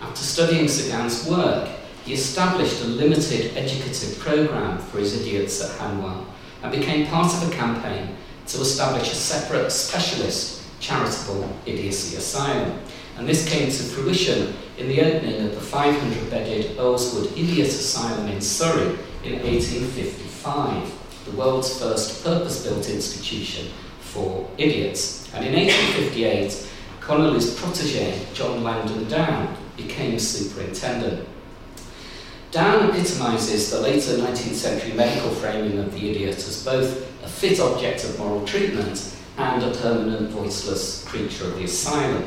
After 0.00 0.22
studying 0.22 0.64
Séguin's 0.64 1.26
work, 1.28 1.68
he 2.04 2.12
established 2.12 2.82
a 2.82 2.86
limited 2.86 3.56
educative 3.56 4.18
program 4.18 4.78
for 4.78 4.98
his 4.98 5.20
idiots 5.20 5.62
at 5.62 5.78
Hanwell 5.78 6.26
and 6.62 6.72
became 6.72 7.06
part 7.06 7.32
of 7.32 7.48
a 7.48 7.54
campaign 7.54 8.16
to 8.46 8.60
establish 8.60 9.10
a 9.10 9.14
separate 9.14 9.70
specialist 9.70 10.62
charitable 10.80 11.48
idiocy 11.66 12.16
asylum. 12.16 12.78
And 13.16 13.28
this 13.28 13.48
came 13.48 13.70
to 13.70 13.82
fruition 13.82 14.54
in 14.76 14.88
the 14.88 15.00
opening 15.00 15.46
of 15.46 15.54
the 15.54 15.60
500 15.60 16.30
bedded 16.30 16.76
Earlswood 16.76 17.32
Idiot 17.32 17.68
Asylum 17.68 18.28
in 18.28 18.40
Surrey 18.40 18.98
in 19.22 19.40
1855, 19.42 21.24
the 21.24 21.30
world's 21.32 21.78
first 21.78 22.24
purpose 22.24 22.66
built 22.66 22.90
institution 22.90 23.68
for 24.00 24.48
idiots. 24.58 25.32
And 25.34 25.44
in 25.44 25.54
1858, 25.54 26.70
Conolly's 27.00 27.54
protege, 27.54 28.18
John 28.34 28.62
Langdon 28.62 29.08
Down, 29.08 29.56
became 29.76 30.18
superintendent. 30.18 31.28
Down 32.50 32.90
epitomises 32.90 33.70
the 33.70 33.80
later 33.80 34.12
19th 34.12 34.54
century 34.54 34.92
medical 34.92 35.30
framing 35.30 35.78
of 35.78 35.92
the 35.92 36.10
idiot 36.10 36.36
as 36.36 36.64
both 36.64 37.13
a 37.24 37.28
fit 37.28 37.58
object 37.58 38.04
of 38.04 38.18
moral 38.18 38.46
treatment 38.46 39.16
and 39.38 39.62
a 39.62 39.74
permanent 39.78 40.30
voiceless 40.30 41.04
creature 41.04 41.46
of 41.46 41.56
the 41.56 41.64
asylum. 41.64 42.24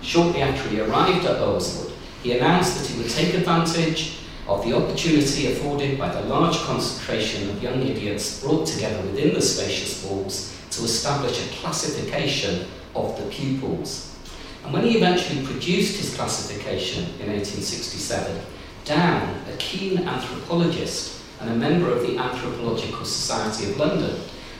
Shortly 0.00 0.40
after 0.40 0.68
he 0.70 0.80
arrived 0.80 1.26
at 1.26 1.36
Earlswood, 1.36 1.92
he 2.22 2.36
announced 2.36 2.78
that 2.78 2.86
he 2.86 2.98
would 2.98 3.10
take 3.10 3.34
advantage 3.34 4.20
of 4.48 4.64
the 4.64 4.74
opportunity 4.74 5.52
afforded 5.52 5.98
by 5.98 6.08
the 6.08 6.22
large 6.22 6.56
concentration 6.60 7.50
of 7.50 7.62
young 7.62 7.82
idiots 7.82 8.42
brought 8.42 8.66
together 8.66 9.00
within 9.02 9.34
the 9.34 9.42
spacious 9.42 10.02
walls 10.04 10.56
to 10.70 10.84
establish 10.84 11.38
a 11.44 11.54
classification 11.56 12.66
of 12.94 13.16
the 13.18 13.28
pupils. 13.28 14.16
And 14.64 14.72
when 14.72 14.84
he 14.84 14.96
eventually 14.96 15.44
produced 15.44 15.98
his 15.98 16.16
classification 16.16 17.04
in 17.20 17.30
1867, 17.30 18.40
Down, 18.86 19.42
a 19.52 19.56
keen 19.58 20.08
anthropologist 20.08 21.22
and 21.40 21.50
a 21.50 21.54
member 21.54 21.90
of 21.90 22.00
the 22.02 22.16
Anthropological 22.16 23.04
Society 23.04 23.70
of 23.70 23.78
London, 23.78 24.18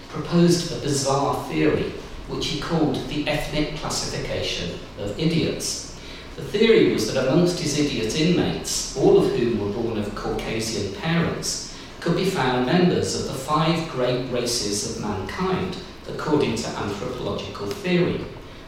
proposed 0.08 0.72
a 0.72 0.80
bizarre 0.80 1.42
theory 1.48 1.92
which 2.28 2.48
he 2.48 2.60
called 2.60 2.96
the 3.08 3.26
ethnic 3.26 3.76
classification 3.76 4.78
of 4.98 5.18
idiots. 5.18 5.98
The 6.36 6.42
theory 6.42 6.92
was 6.92 7.12
that 7.12 7.26
amongst 7.26 7.58
his 7.58 7.78
idiot 7.78 8.18
inmates, 8.18 8.96
all 8.96 9.18
of 9.18 9.32
whom 9.32 9.58
were 9.58 9.82
born 9.82 9.98
of 9.98 10.14
Caucasian 10.14 10.94
parents, 10.94 11.74
could 12.00 12.16
be 12.16 12.30
found 12.30 12.66
members 12.66 13.18
of 13.18 13.26
the 13.26 13.38
five 13.38 13.88
great 13.90 14.30
races 14.30 14.96
of 14.96 15.02
mankind, 15.02 15.76
according 16.08 16.54
to 16.56 16.68
anthropological 16.68 17.66
theory. 17.66 18.24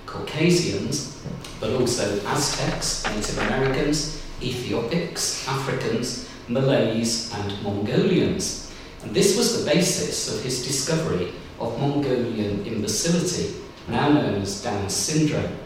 Caucasians, 0.07 1.23
but 1.61 1.71
also 1.71 2.21
Aztecs, 2.27 3.05
Native 3.07 3.39
Americans, 3.39 4.21
Ethiopics, 4.43 5.47
Africans, 5.47 6.29
Malays, 6.49 7.33
and 7.35 7.63
Mongolians. 7.63 8.70
And 9.03 9.15
this 9.15 9.37
was 9.37 9.59
the 9.59 9.71
basis 9.71 10.35
of 10.35 10.43
his 10.43 10.67
discovery 10.67 11.33
of 11.59 11.79
Mongolian 11.79 12.67
imbecility, 12.67 13.57
now 13.89 14.11
known 14.13 14.43
as 14.43 14.63
Down's 14.63 14.95
syndrome. 14.95 15.57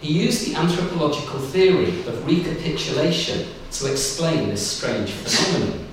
He 0.00 0.12
used 0.12 0.46
the 0.46 0.54
anthropological 0.54 1.40
theory 1.40 2.00
of 2.06 2.26
recapitulation 2.26 3.48
to 3.72 3.90
explain 3.90 4.48
this 4.48 4.76
strange 4.76 5.10
phenomenon. 5.10 5.86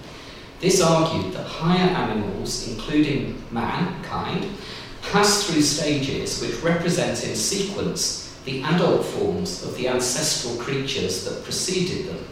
This 0.59 0.81
argued 0.81 1.33
that 1.33 1.47
higher 1.47 1.89
animals, 1.89 2.67
including 2.67 3.41
mankind, 3.51 4.45
pass 5.01 5.43
through 5.43 5.61
stages 5.61 6.41
which 6.41 6.61
represent 6.61 7.23
in 7.23 7.35
sequence 7.35 8.37
the 8.45 8.61
adult 8.63 9.05
forms 9.05 9.63
of 9.63 9.75
the 9.77 9.87
ancestral 9.87 10.55
creatures 10.57 11.25
that 11.25 11.43
preceded 11.43 12.07
them. 12.07 12.23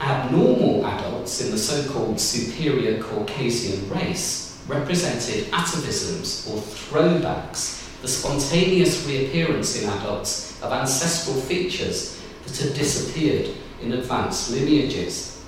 Abnormal 0.00 0.84
adults 0.84 1.40
in 1.40 1.50
the 1.50 1.58
so 1.58 1.90
called 1.90 2.20
superior 2.20 3.02
Caucasian 3.02 3.88
race 3.88 4.62
represented 4.68 5.44
atavisms 5.46 6.50
or 6.50 6.60
throwbacks, 6.60 7.82
the 8.02 8.08
spontaneous 8.08 9.06
reappearance 9.06 9.82
in 9.82 9.88
adults 9.88 10.62
of 10.62 10.72
ancestral 10.72 11.40
features 11.40 12.20
that 12.44 12.56
had 12.58 12.74
disappeared 12.74 13.50
in 13.80 13.92
advanced 13.92 14.50
lineages. 14.50 15.42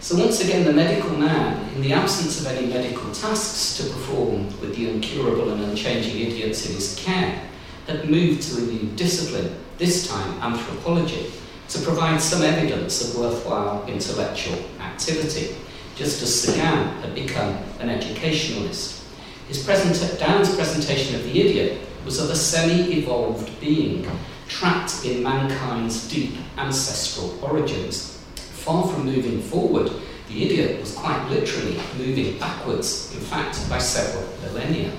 So, 0.00 0.16
once 0.18 0.42
again, 0.42 0.64
the 0.64 0.72
medical 0.72 1.16
man, 1.16 1.72
in 1.74 1.82
the 1.82 1.92
absence 1.92 2.40
of 2.40 2.46
any 2.46 2.66
medical 2.66 3.10
tasks 3.12 3.76
to 3.78 3.90
perform 3.90 4.46
with 4.60 4.76
the 4.76 4.90
incurable 4.90 5.50
and 5.50 5.62
unchanging 5.62 6.20
idiots 6.20 6.66
in 6.66 6.74
his 6.74 6.96
care, 6.96 7.40
had 7.86 8.10
moved 8.10 8.42
to 8.42 8.58
a 8.58 8.66
new 8.66 8.90
discipline, 8.96 9.54
this 9.78 10.08
time 10.08 10.42
anthropology, 10.42 11.32
to 11.68 11.80
provide 11.80 12.20
some 12.20 12.42
evidence 12.42 13.08
of 13.08 13.20
worthwhile 13.20 13.84
intellectual 13.86 14.58
activity, 14.80 15.56
just 15.96 16.22
as 16.22 16.28
Séguin 16.28 17.00
had 17.00 17.14
become 17.14 17.56
an 17.80 17.88
educationalist. 17.88 19.04
His 19.48 19.62
present, 19.62 20.18
Down's 20.18 20.54
presentation 20.54 21.14
of 21.16 21.24
the 21.24 21.40
idiot 21.40 21.80
was 22.04 22.18
of 22.18 22.30
a 22.30 22.36
semi-evolved 22.36 23.60
being, 23.60 24.06
trapped 24.48 25.04
in 25.04 25.22
mankind's 25.22 26.08
deep 26.08 26.34
ancestral 26.58 27.38
origins. 27.42 28.22
Far 28.36 28.86
from 28.86 29.06
moving 29.06 29.40
forward, 29.40 29.90
the 30.28 30.44
idiot 30.44 30.80
was 30.80 30.94
quite 30.94 31.28
literally 31.28 31.78
moving 31.98 32.38
backwards, 32.38 33.14
in 33.14 33.20
fact, 33.20 33.68
by 33.68 33.78
several 33.78 34.26
millennia. 34.42 34.92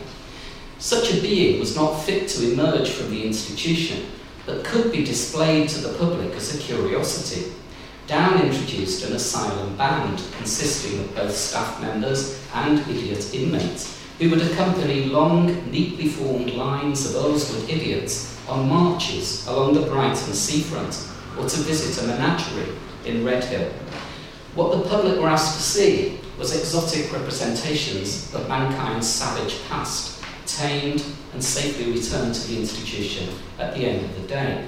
Such 0.78 1.14
a 1.14 1.22
being 1.22 1.60
was 1.60 1.76
not 1.76 1.96
fit 2.04 2.28
to 2.30 2.52
emerge 2.52 2.90
from 2.90 3.10
the 3.10 3.26
institution, 3.26 4.06
but 4.46 4.64
could 4.64 4.92
be 4.92 5.04
displayed 5.04 5.70
to 5.70 5.80
the 5.80 5.98
public 5.98 6.34
as 6.34 6.56
a 6.56 6.60
curiosity. 6.60 7.52
Down 8.08 8.42
introduced 8.42 9.04
an 9.06 9.16
asylum 9.16 9.76
band 9.78 10.22
consisting 10.38 11.00
of 11.00 11.16
both 11.16 11.36
staff 11.36 11.82
members 11.82 12.40
and 12.54 12.80
idiot 12.88 13.34
inmates, 13.34 14.00
who 14.20 14.30
would 14.30 14.42
accompany 14.42 15.06
long, 15.06 15.72
neatly 15.72 16.08
formed 16.08 16.54
lines 16.54 17.06
of 17.06 17.24
Earlswood 17.24 17.68
idiots 17.68 18.40
on 18.48 18.70
marches 18.70 19.48
along 19.48 19.74
the 19.74 19.88
Brighton 19.88 20.34
seafront, 20.34 21.10
or 21.38 21.50
to 21.50 21.60
visit 21.62 22.04
a 22.04 22.08
menagerie 22.08 22.76
in 23.06 23.26
Redhill. 23.26 23.72
What 24.54 24.72
the 24.72 24.88
public 24.90 25.20
were 25.20 25.28
asked 25.28 25.58
to 25.58 25.64
see 25.64 26.20
was 26.38 26.56
exotic 26.56 27.12
representations 27.12 28.34
of 28.34 28.48
mankind's 28.48 29.08
savage 29.08 29.58
past, 29.68 30.15
tamed 30.48 31.04
and 31.34 31.44
safely 31.44 31.92
returned 31.92 32.36
to 32.36 32.48
the 32.48 32.60
institution 32.60 33.30
at 33.60 33.74
the 33.74 33.86
end 33.86 34.06
of 34.06 34.22
the 34.22 34.28
day. 34.28 34.68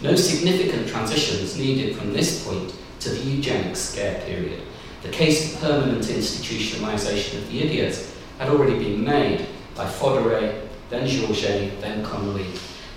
No 0.00 0.14
significant 0.14 0.88
transitions 0.88 1.56
needed 1.58 1.96
from 1.96 2.12
this 2.12 2.44
point 2.46 2.74
to 3.00 3.10
the 3.10 3.18
eugenics 3.18 3.80
scare 3.80 4.20
period. 4.22 4.62
The 5.02 5.10
case 5.10 5.54
of 5.54 5.60
permanent 5.60 6.04
institutionalisation 6.04 7.38
of 7.38 7.50
the 7.50 7.62
idiot 7.62 8.08
had 8.38 8.48
already 8.48 8.78
been 8.78 9.04
made 9.04 9.46
by 9.74 9.86
Fodéré, 9.86 10.66
then 10.90 11.06
Georget, 11.06 11.80
then 11.80 12.04
Conolly, 12.04 12.46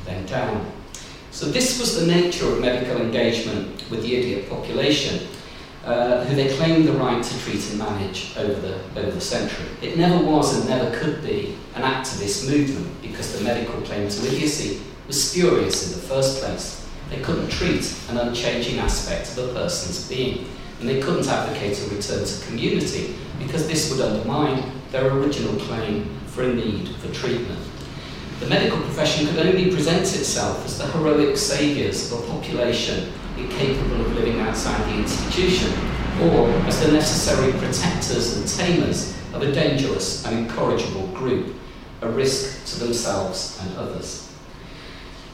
then 0.05 0.25
Down. 0.25 0.71
So 1.31 1.45
this 1.45 1.79
was 1.79 1.99
the 1.99 2.07
nature 2.07 2.45
of 2.45 2.59
medical 2.59 3.01
engagement 3.01 3.89
with 3.89 4.01
the 4.03 4.15
idiot 4.15 4.49
population, 4.49 5.27
uh, 5.85 6.23
who 6.25 6.35
they 6.35 6.55
claimed 6.55 6.87
the 6.87 6.93
right 6.93 7.23
to 7.23 7.39
treat 7.39 7.67
and 7.69 7.79
manage 7.79 8.37
over 8.37 8.53
the, 8.53 8.75
over 8.99 9.11
the 9.11 9.21
century. 9.21 9.65
It 9.81 9.97
never 9.97 10.23
was 10.23 10.59
and 10.59 10.69
never 10.69 10.95
could 10.97 11.23
be 11.23 11.57
an 11.75 11.81
activist 11.81 12.49
movement 12.49 13.01
because 13.01 13.37
the 13.37 13.43
medical 13.43 13.81
claim 13.81 14.07
to 14.07 14.27
idiocy 14.27 14.81
was 15.07 15.31
spurious 15.31 15.87
in 15.91 15.99
the 15.99 16.07
first 16.07 16.41
place. 16.41 16.87
They 17.09 17.19
couldn't 17.19 17.49
treat 17.49 17.93
an 18.09 18.17
unchanging 18.17 18.79
aspect 18.79 19.37
of 19.37 19.49
a 19.49 19.53
person's 19.53 20.07
being, 20.07 20.47
and 20.79 20.87
they 20.87 21.01
couldn't 21.01 21.27
advocate 21.27 21.79
a 21.81 21.95
return 21.95 22.25
to 22.25 22.45
community 22.45 23.15
because 23.39 23.67
this 23.67 23.91
would 23.91 24.01
undermine 24.01 24.63
their 24.91 25.11
original 25.11 25.55
claim 25.65 26.15
for 26.27 26.43
a 26.43 26.53
need 26.53 26.89
for 26.97 27.11
treatment. 27.13 27.59
The 28.39 28.47
medical 28.47 28.79
profession 28.81 29.27
could 29.27 29.45
only 29.45 29.71
present 29.71 30.01
itself 30.01 30.65
as 30.65 30.77
the 30.77 30.87
heroic 30.87 31.37
saviours 31.37 32.11
of 32.11 32.23
a 32.23 32.27
population 32.27 33.11
incapable 33.43 34.01
of 34.01 34.15
living 34.15 34.39
outside 34.39 34.83
the 34.89 34.97
institution, 34.97 35.71
or 36.21 36.49
as 36.67 36.79
the 36.85 36.91
necessary 36.91 37.51
protectors 37.53 38.37
and 38.37 38.47
tamers 38.47 39.17
of 39.33 39.41
a 39.41 39.51
dangerous 39.51 40.25
and 40.25 40.39
incorrigible 40.39 41.07
group, 41.07 41.55
a 42.01 42.09
risk 42.09 42.65
to 42.65 42.79
themselves 42.79 43.59
and 43.61 43.77
others. 43.77 44.31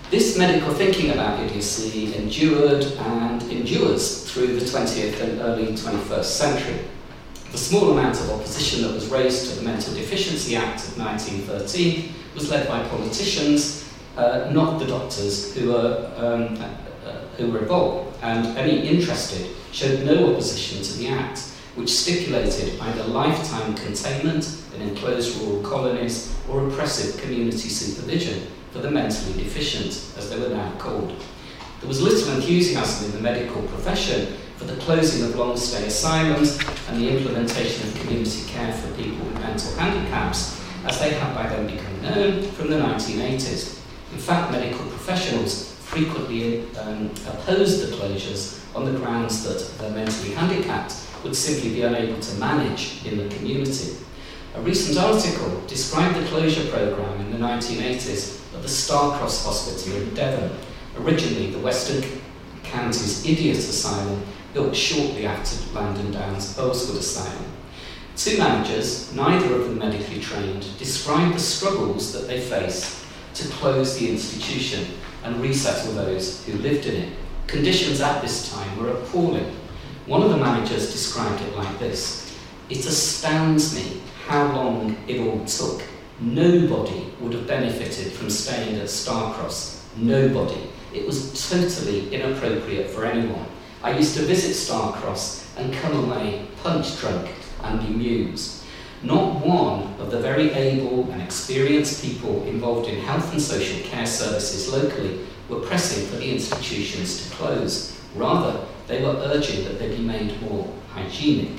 This 0.10 0.38
medical 0.38 0.74
thinking 0.74 1.12
about 1.12 1.40
idiocy 1.40 2.16
endured 2.16 2.86
and 2.86 3.44
endures 3.52 4.32
through 4.32 4.58
the 4.58 4.66
20th 4.66 5.20
and 5.20 5.42
early 5.42 5.68
21st 5.74 6.24
century. 6.24 6.80
The 7.52 7.58
small 7.58 7.92
amount 7.92 8.20
of 8.22 8.30
opposition 8.32 8.84
that 8.84 8.94
was 8.94 9.08
raised 9.08 9.50
to 9.50 9.60
the 9.60 9.66
Mental 9.66 9.94
Deficiency 9.94 10.56
Act 10.56 10.88
of 10.88 10.98
1913 10.98 12.14
was 12.36 12.50
led 12.50 12.68
by 12.70 12.88
politicians, 12.88 13.92
uh, 14.16 14.50
not 14.52 14.80
the 14.80 14.86
doctors 14.86 15.54
who 15.54 15.74
were, 15.74 16.12
um, 16.16 16.56
who 17.38 17.52
were 17.52 17.60
involved, 17.60 18.18
and 18.22 18.58
any 18.58 18.88
interested 18.88 19.48
showed 19.72 20.04
no 20.04 20.34
opposition 20.34 20.82
to 20.82 20.94
the 20.98 21.08
Act, 21.08 21.40
which 21.76 21.90
stipulated 21.90 22.80
either 22.80 23.04
lifetime 23.04 23.76
containment 23.76 24.62
in 24.76 24.82
enclosed 24.82 25.40
rural 25.40 25.62
colonies 25.62 26.36
or 26.50 26.68
oppressive 26.68 27.22
community 27.22 27.70
supervision 27.70 28.48
for 28.72 28.80
the 28.80 28.90
mentally 28.90 29.44
deficient, 29.44 29.88
as 30.18 30.30
they 30.30 30.40
were 30.40 30.50
now 30.50 30.72
called. 30.78 31.14
There 31.80 31.88
was 31.88 32.02
little 32.02 32.34
enthusiasm 32.34 33.06
in 33.06 33.12
the 33.12 33.22
medical 33.22 33.62
profession 33.64 34.36
for 34.58 34.66
the 34.66 34.76
closing 34.78 35.24
of 35.30 35.36
long 35.36 35.56
stay 35.56 35.86
asylums 35.86 36.60
and 36.90 37.00
the 37.00 37.16
implementation 37.16 37.88
of 37.88 38.00
community 38.00 38.48
care 38.48 38.74
for 38.74 38.92
people 38.96 39.26
with 39.28 39.36
mental 39.36 39.72
handicaps, 39.76 40.60
as 40.86 41.00
they 41.00 41.14
had 41.14 41.36
by 41.36 41.48
then 41.48 41.68
become 41.68 42.02
known 42.02 42.42
from 42.54 42.70
the 42.70 42.78
1980s. 42.78 43.80
In 44.14 44.18
fact, 44.18 44.52
medical 44.52 44.86
professionals 44.88 45.77
frequently 45.88 46.70
um, 46.76 47.10
opposed 47.28 47.82
the 47.82 47.96
closures 47.96 48.60
on 48.76 48.86
the 48.86 49.00
grounds 49.00 49.44
that 49.44 49.60
the 49.80 49.90
mentally 49.92 50.34
handicapped 50.34 50.94
would 51.24 51.36
simply 51.36 51.70
be 51.70 51.82
unable 51.82 52.20
to 52.20 52.36
manage 52.36 53.06
in 53.06 53.18
the 53.18 53.36
community. 53.36 53.96
A 54.56 54.62
recent 54.62 54.98
article 54.98 55.62
described 55.66 56.18
the 56.18 56.28
closure 56.28 56.70
programme 56.70 57.22
in 57.22 57.32
the 57.32 57.38
1980s 57.38 58.54
of 58.54 58.62
the 58.62 58.68
Starcross 58.68 59.46
Hospital 59.46 60.02
in 60.02 60.14
Devon, 60.14 60.58
originally 61.00 61.52
the 61.52 61.60
Western 61.60 62.04
Counties 62.64 63.26
Idiot 63.26 63.58
Asylum, 63.58 64.24
built 64.54 64.76
shortly 64.76 65.26
after 65.26 65.74
Langdon 65.74 66.12
Down's 66.12 66.58
Earlswood 66.58 67.00
Asylum. 67.00 67.46
Two 68.18 68.38
managers, 68.38 69.14
neither 69.14 69.56
of 69.56 69.66
them 69.66 69.78
medically 69.78 70.20
trained, 70.20 70.66
described 70.78 71.36
the 71.36 71.40
struggles 71.40 72.12
that 72.12 72.28
they 72.28 72.42
faced 72.42 73.07
to 73.38 73.48
close 73.54 73.98
the 73.98 74.10
institution 74.10 74.86
and 75.24 75.42
resettle 75.42 75.94
those 75.94 76.46
who 76.46 76.54
lived 76.54 76.86
in 76.86 76.96
it. 76.96 77.14
Conditions 77.48 78.02
at 78.02 78.22
this 78.22 78.52
time 78.52 78.78
were 78.78 78.90
appalling. 78.90 79.56
One 80.06 80.24
of 80.24 80.30
the 80.30 80.38
managers 80.38 80.92
described 80.92 81.42
it 81.42 81.56
like 81.56 81.80
this 81.80 82.38
It 82.70 82.86
astounds 82.86 83.76
me 83.76 84.02
how 84.28 84.54
long 84.54 84.98
it 85.08 85.20
all 85.20 85.46
took. 85.46 85.84
Nobody 86.20 87.14
would 87.22 87.34
have 87.34 87.48
benefited 87.48 88.12
from 88.12 88.30
staying 88.30 88.76
at 88.76 88.88
Starcross. 88.88 89.82
Nobody. 89.96 90.70
It 90.94 91.06
was 91.06 91.50
totally 91.50 92.14
inappropriate 92.14 92.90
for 92.90 93.06
anyone. 93.06 93.46
I 93.84 93.96
used 93.96 94.16
to 94.18 94.24
visit 94.24 94.52
Starcross 94.52 95.46
and 95.58 95.74
come 95.74 96.06
away 96.06 96.48
punch 96.64 97.00
drunk 97.00 97.30
and 97.64 97.80
bemused. 97.80 98.57
Not 99.04 99.46
one 99.46 99.94
of 100.00 100.10
the 100.10 100.20
very 100.20 100.52
able 100.52 101.12
and 101.12 101.22
experienced 101.22 102.04
people 102.04 102.44
involved 102.46 102.90
in 102.90 103.00
health 103.02 103.32
and 103.32 103.42
social 103.42 103.80
care 103.88 104.08
services 104.08 104.72
locally 104.72 105.20
were 105.50 105.60
pressing 105.60 106.08
for 106.08 106.16
the 106.16 106.32
institutions 106.32 107.24
to 107.30 107.36
close. 107.36 108.00
Rather, 108.16 108.66
they 108.88 109.04
were 109.04 109.16
urging 109.26 109.64
that 109.66 109.78
they 109.78 109.90
be 109.90 110.02
made 110.02 110.42
more 110.42 110.68
hygienic. 110.90 111.52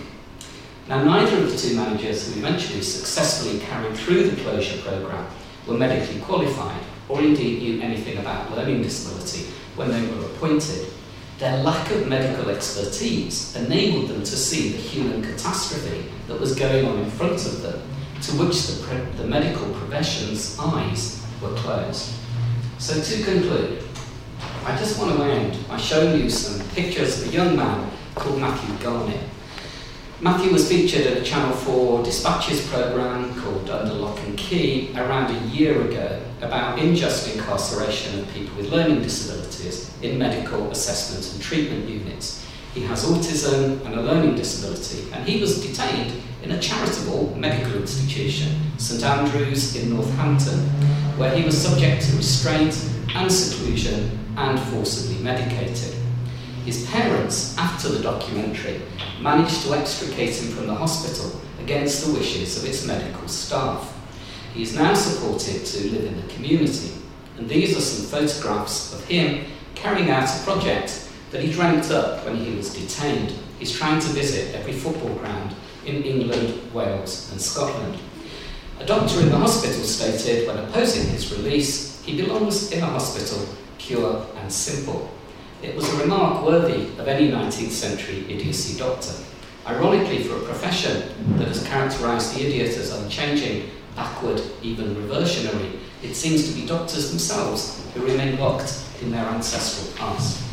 Now, 0.89 1.05
neither 1.05 1.37
of 1.37 1.51
the 1.51 1.57
two 1.57 1.77
managers 1.77 2.27
who 2.27 2.41
eventually 2.41 2.83
successfully 2.83 3.61
carried 3.61 3.97
through 3.97 4.31
the 4.31 4.43
closure 4.43 4.81
programme 4.83 5.27
were 5.67 5.77
medically 5.77 6.21
qualified 6.21 6.81
or 7.09 7.21
indeed 7.21 7.63
knew 7.63 7.81
anything 7.81 8.19
about 8.19 8.51
learning 8.51 8.83
disability 8.83 9.53
when 9.77 9.91
they 9.91 10.07
were 10.11 10.25
appointed. 10.27 10.87
Their 11.39 11.63
lack 11.63 11.89
of 11.93 12.09
medical 12.09 12.51
expertise 12.51 13.55
enabled 13.55 14.09
them 14.09 14.25
to 14.25 14.37
see 14.37 14.71
the 14.71 14.79
human 14.79 15.23
catastrophe 15.23 16.11
that 16.27 16.41
was 16.41 16.57
going 16.57 16.85
on 16.85 16.99
in 16.99 17.09
front 17.13 17.47
of 17.47 17.63
them, 17.63 17.81
to 18.23 18.33
which 18.33 18.67
the, 18.67 19.07
the 19.17 19.25
medical 19.25 19.73
profession's 19.73 20.59
eyes 20.59 21.25
were 21.41 21.55
closed. 21.55 22.13
So, 22.79 23.01
to 23.01 23.23
conclude, 23.23 23.85
I 24.65 24.77
just 24.79 24.99
want 24.99 25.17
to 25.17 25.23
end 25.23 25.69
by 25.69 25.77
showing 25.77 26.21
you 26.21 26.29
some 26.29 26.69
pictures 26.71 27.23
of 27.23 27.29
a 27.29 27.33
young 27.33 27.55
man 27.55 27.89
called 28.17 28.41
Matthew 28.41 28.77
Garnett. 28.85 29.23
Matthew 30.21 30.53
was 30.53 30.69
featured 30.69 31.07
in 31.07 31.19
a 31.19 31.23
Channel 31.25 31.55
4 31.55 32.03
dispatches 32.03 32.67
programme 32.67 33.41
called 33.41 33.71
Under 33.71 33.95
Lock 33.95 34.19
and 34.27 34.37
Key 34.37 34.93
around 34.97 35.31
a 35.31 35.47
year 35.47 35.81
ago 35.83 36.21
about 36.41 36.79
unjust 36.79 37.35
incarceration 37.35 38.21
of 38.21 38.33
people 38.33 38.57
with 38.57 38.71
learning 38.71 39.03
disabilities 39.03 39.93
in 40.03 40.19
medical 40.19 40.71
assessment 40.71 41.33
and 41.33 41.43
treatment 41.43 41.89
units. 41.89 42.45
He 42.75 42.83
has 42.83 43.05
autism 43.05 43.85
and 43.87 43.95
a 43.95 44.03
learning 44.03 44.37
disability, 44.37 45.11
and 45.13 45.29
he 45.29 45.41
was 45.41 45.61
detained 45.61 46.13
in 46.43 46.53
a 46.53 46.61
charitable 46.61 47.35
medical 47.37 47.75
institution, 47.75 48.61
St 48.77 49.03
Andrews 49.03 49.75
in 49.77 49.91
Northampton, 49.91 50.59
where 51.19 51.35
he 51.35 51.45
was 51.45 51.61
subject 51.61 52.03
to 52.03 52.17
restraint 52.17 52.89
and 53.15 53.33
seclusion 53.33 54.19
and 54.37 54.61
forcibly 54.61 55.23
medicated. 55.23 55.95
His 56.65 56.87
parents, 56.87 57.57
after 57.59 57.89
the 57.89 58.03
documentary, 58.03 58.81
managed 59.21 59.63
to 59.63 59.75
extricate 59.75 60.37
him 60.37 60.55
from 60.55 60.67
the 60.67 60.75
hospital 60.75 61.41
against 61.61 62.07
the 62.07 62.13
wishes 62.13 62.63
of 62.63 62.69
its 62.69 62.87
medical 62.87 63.27
staff. 63.27 63.98
He 64.59 64.65
is 64.65 64.75
now 64.75 64.93
supported 64.93 65.65
to 65.65 65.91
live 65.93 66.05
in 66.05 66.21
the 66.21 66.35
community, 66.35 66.91
and 67.37 67.49
these 67.49 67.79
are 67.79 67.81
some 67.81 68.07
photographs 68.07 68.93
of 68.93 69.05
him 69.05 69.45
carrying 69.77 70.11
out 70.11 70.29
a 70.29 70.43
project 70.43 71.09
that 71.31 71.41
he 71.41 71.53
dreamt 71.53 71.93
up 71.93 72.25
when 72.25 72.35
he 72.35 72.57
was 72.57 72.75
detained. 72.75 73.35
He's 73.61 73.71
trying 73.71 74.01
to 74.01 74.09
visit 74.09 74.57
every 74.57 74.73
football 74.73 75.15
ground 75.15 75.55
in 75.87 76.03
England, 76.03 76.73
Wales, 76.75 77.31
and 77.31 77.41
Scotland. 77.41 78.01
A 78.81 78.85
doctor 78.85 79.21
in 79.21 79.29
the 79.29 79.39
hospital 79.39 79.85
stated 79.85 80.49
when 80.49 80.59
opposing 80.59 81.09
his 81.09 81.33
release, 81.33 82.03
he 82.03 82.21
belongs 82.21 82.73
in 82.73 82.83
a 82.83 82.87
hospital 82.87 83.47
pure 83.79 84.27
and 84.39 84.53
simple. 84.53 85.09
It 85.63 85.77
was 85.77 85.89
a 85.89 85.99
remark 85.99 86.45
worthy 86.45 86.89
of 86.99 87.07
any 87.07 87.31
19th 87.31 87.71
century 87.71 88.25
idiocy 88.29 88.77
doctor. 88.77 89.15
Ironically, 89.69 90.25
for 90.25 90.35
a 90.35 90.41
profession 90.41 91.37
that 91.37 91.47
has 91.47 91.65
characterised 91.69 92.35
the 92.35 92.45
idiot 92.45 92.77
as 92.77 92.91
unchanging, 92.93 93.71
backward, 93.99 94.41
even 94.63 94.95
reversionary, 94.95 95.81
it 96.05 96.15
seems 96.15 96.49
to 96.49 96.55
be 96.55 96.65
doctors 96.65 97.11
themselves 97.11 97.83
who 97.93 98.07
remain 98.07 98.39
locked 98.39 98.85
in 99.03 99.11
their 99.11 99.25
ancestral 99.25 99.93
past. 99.99 100.48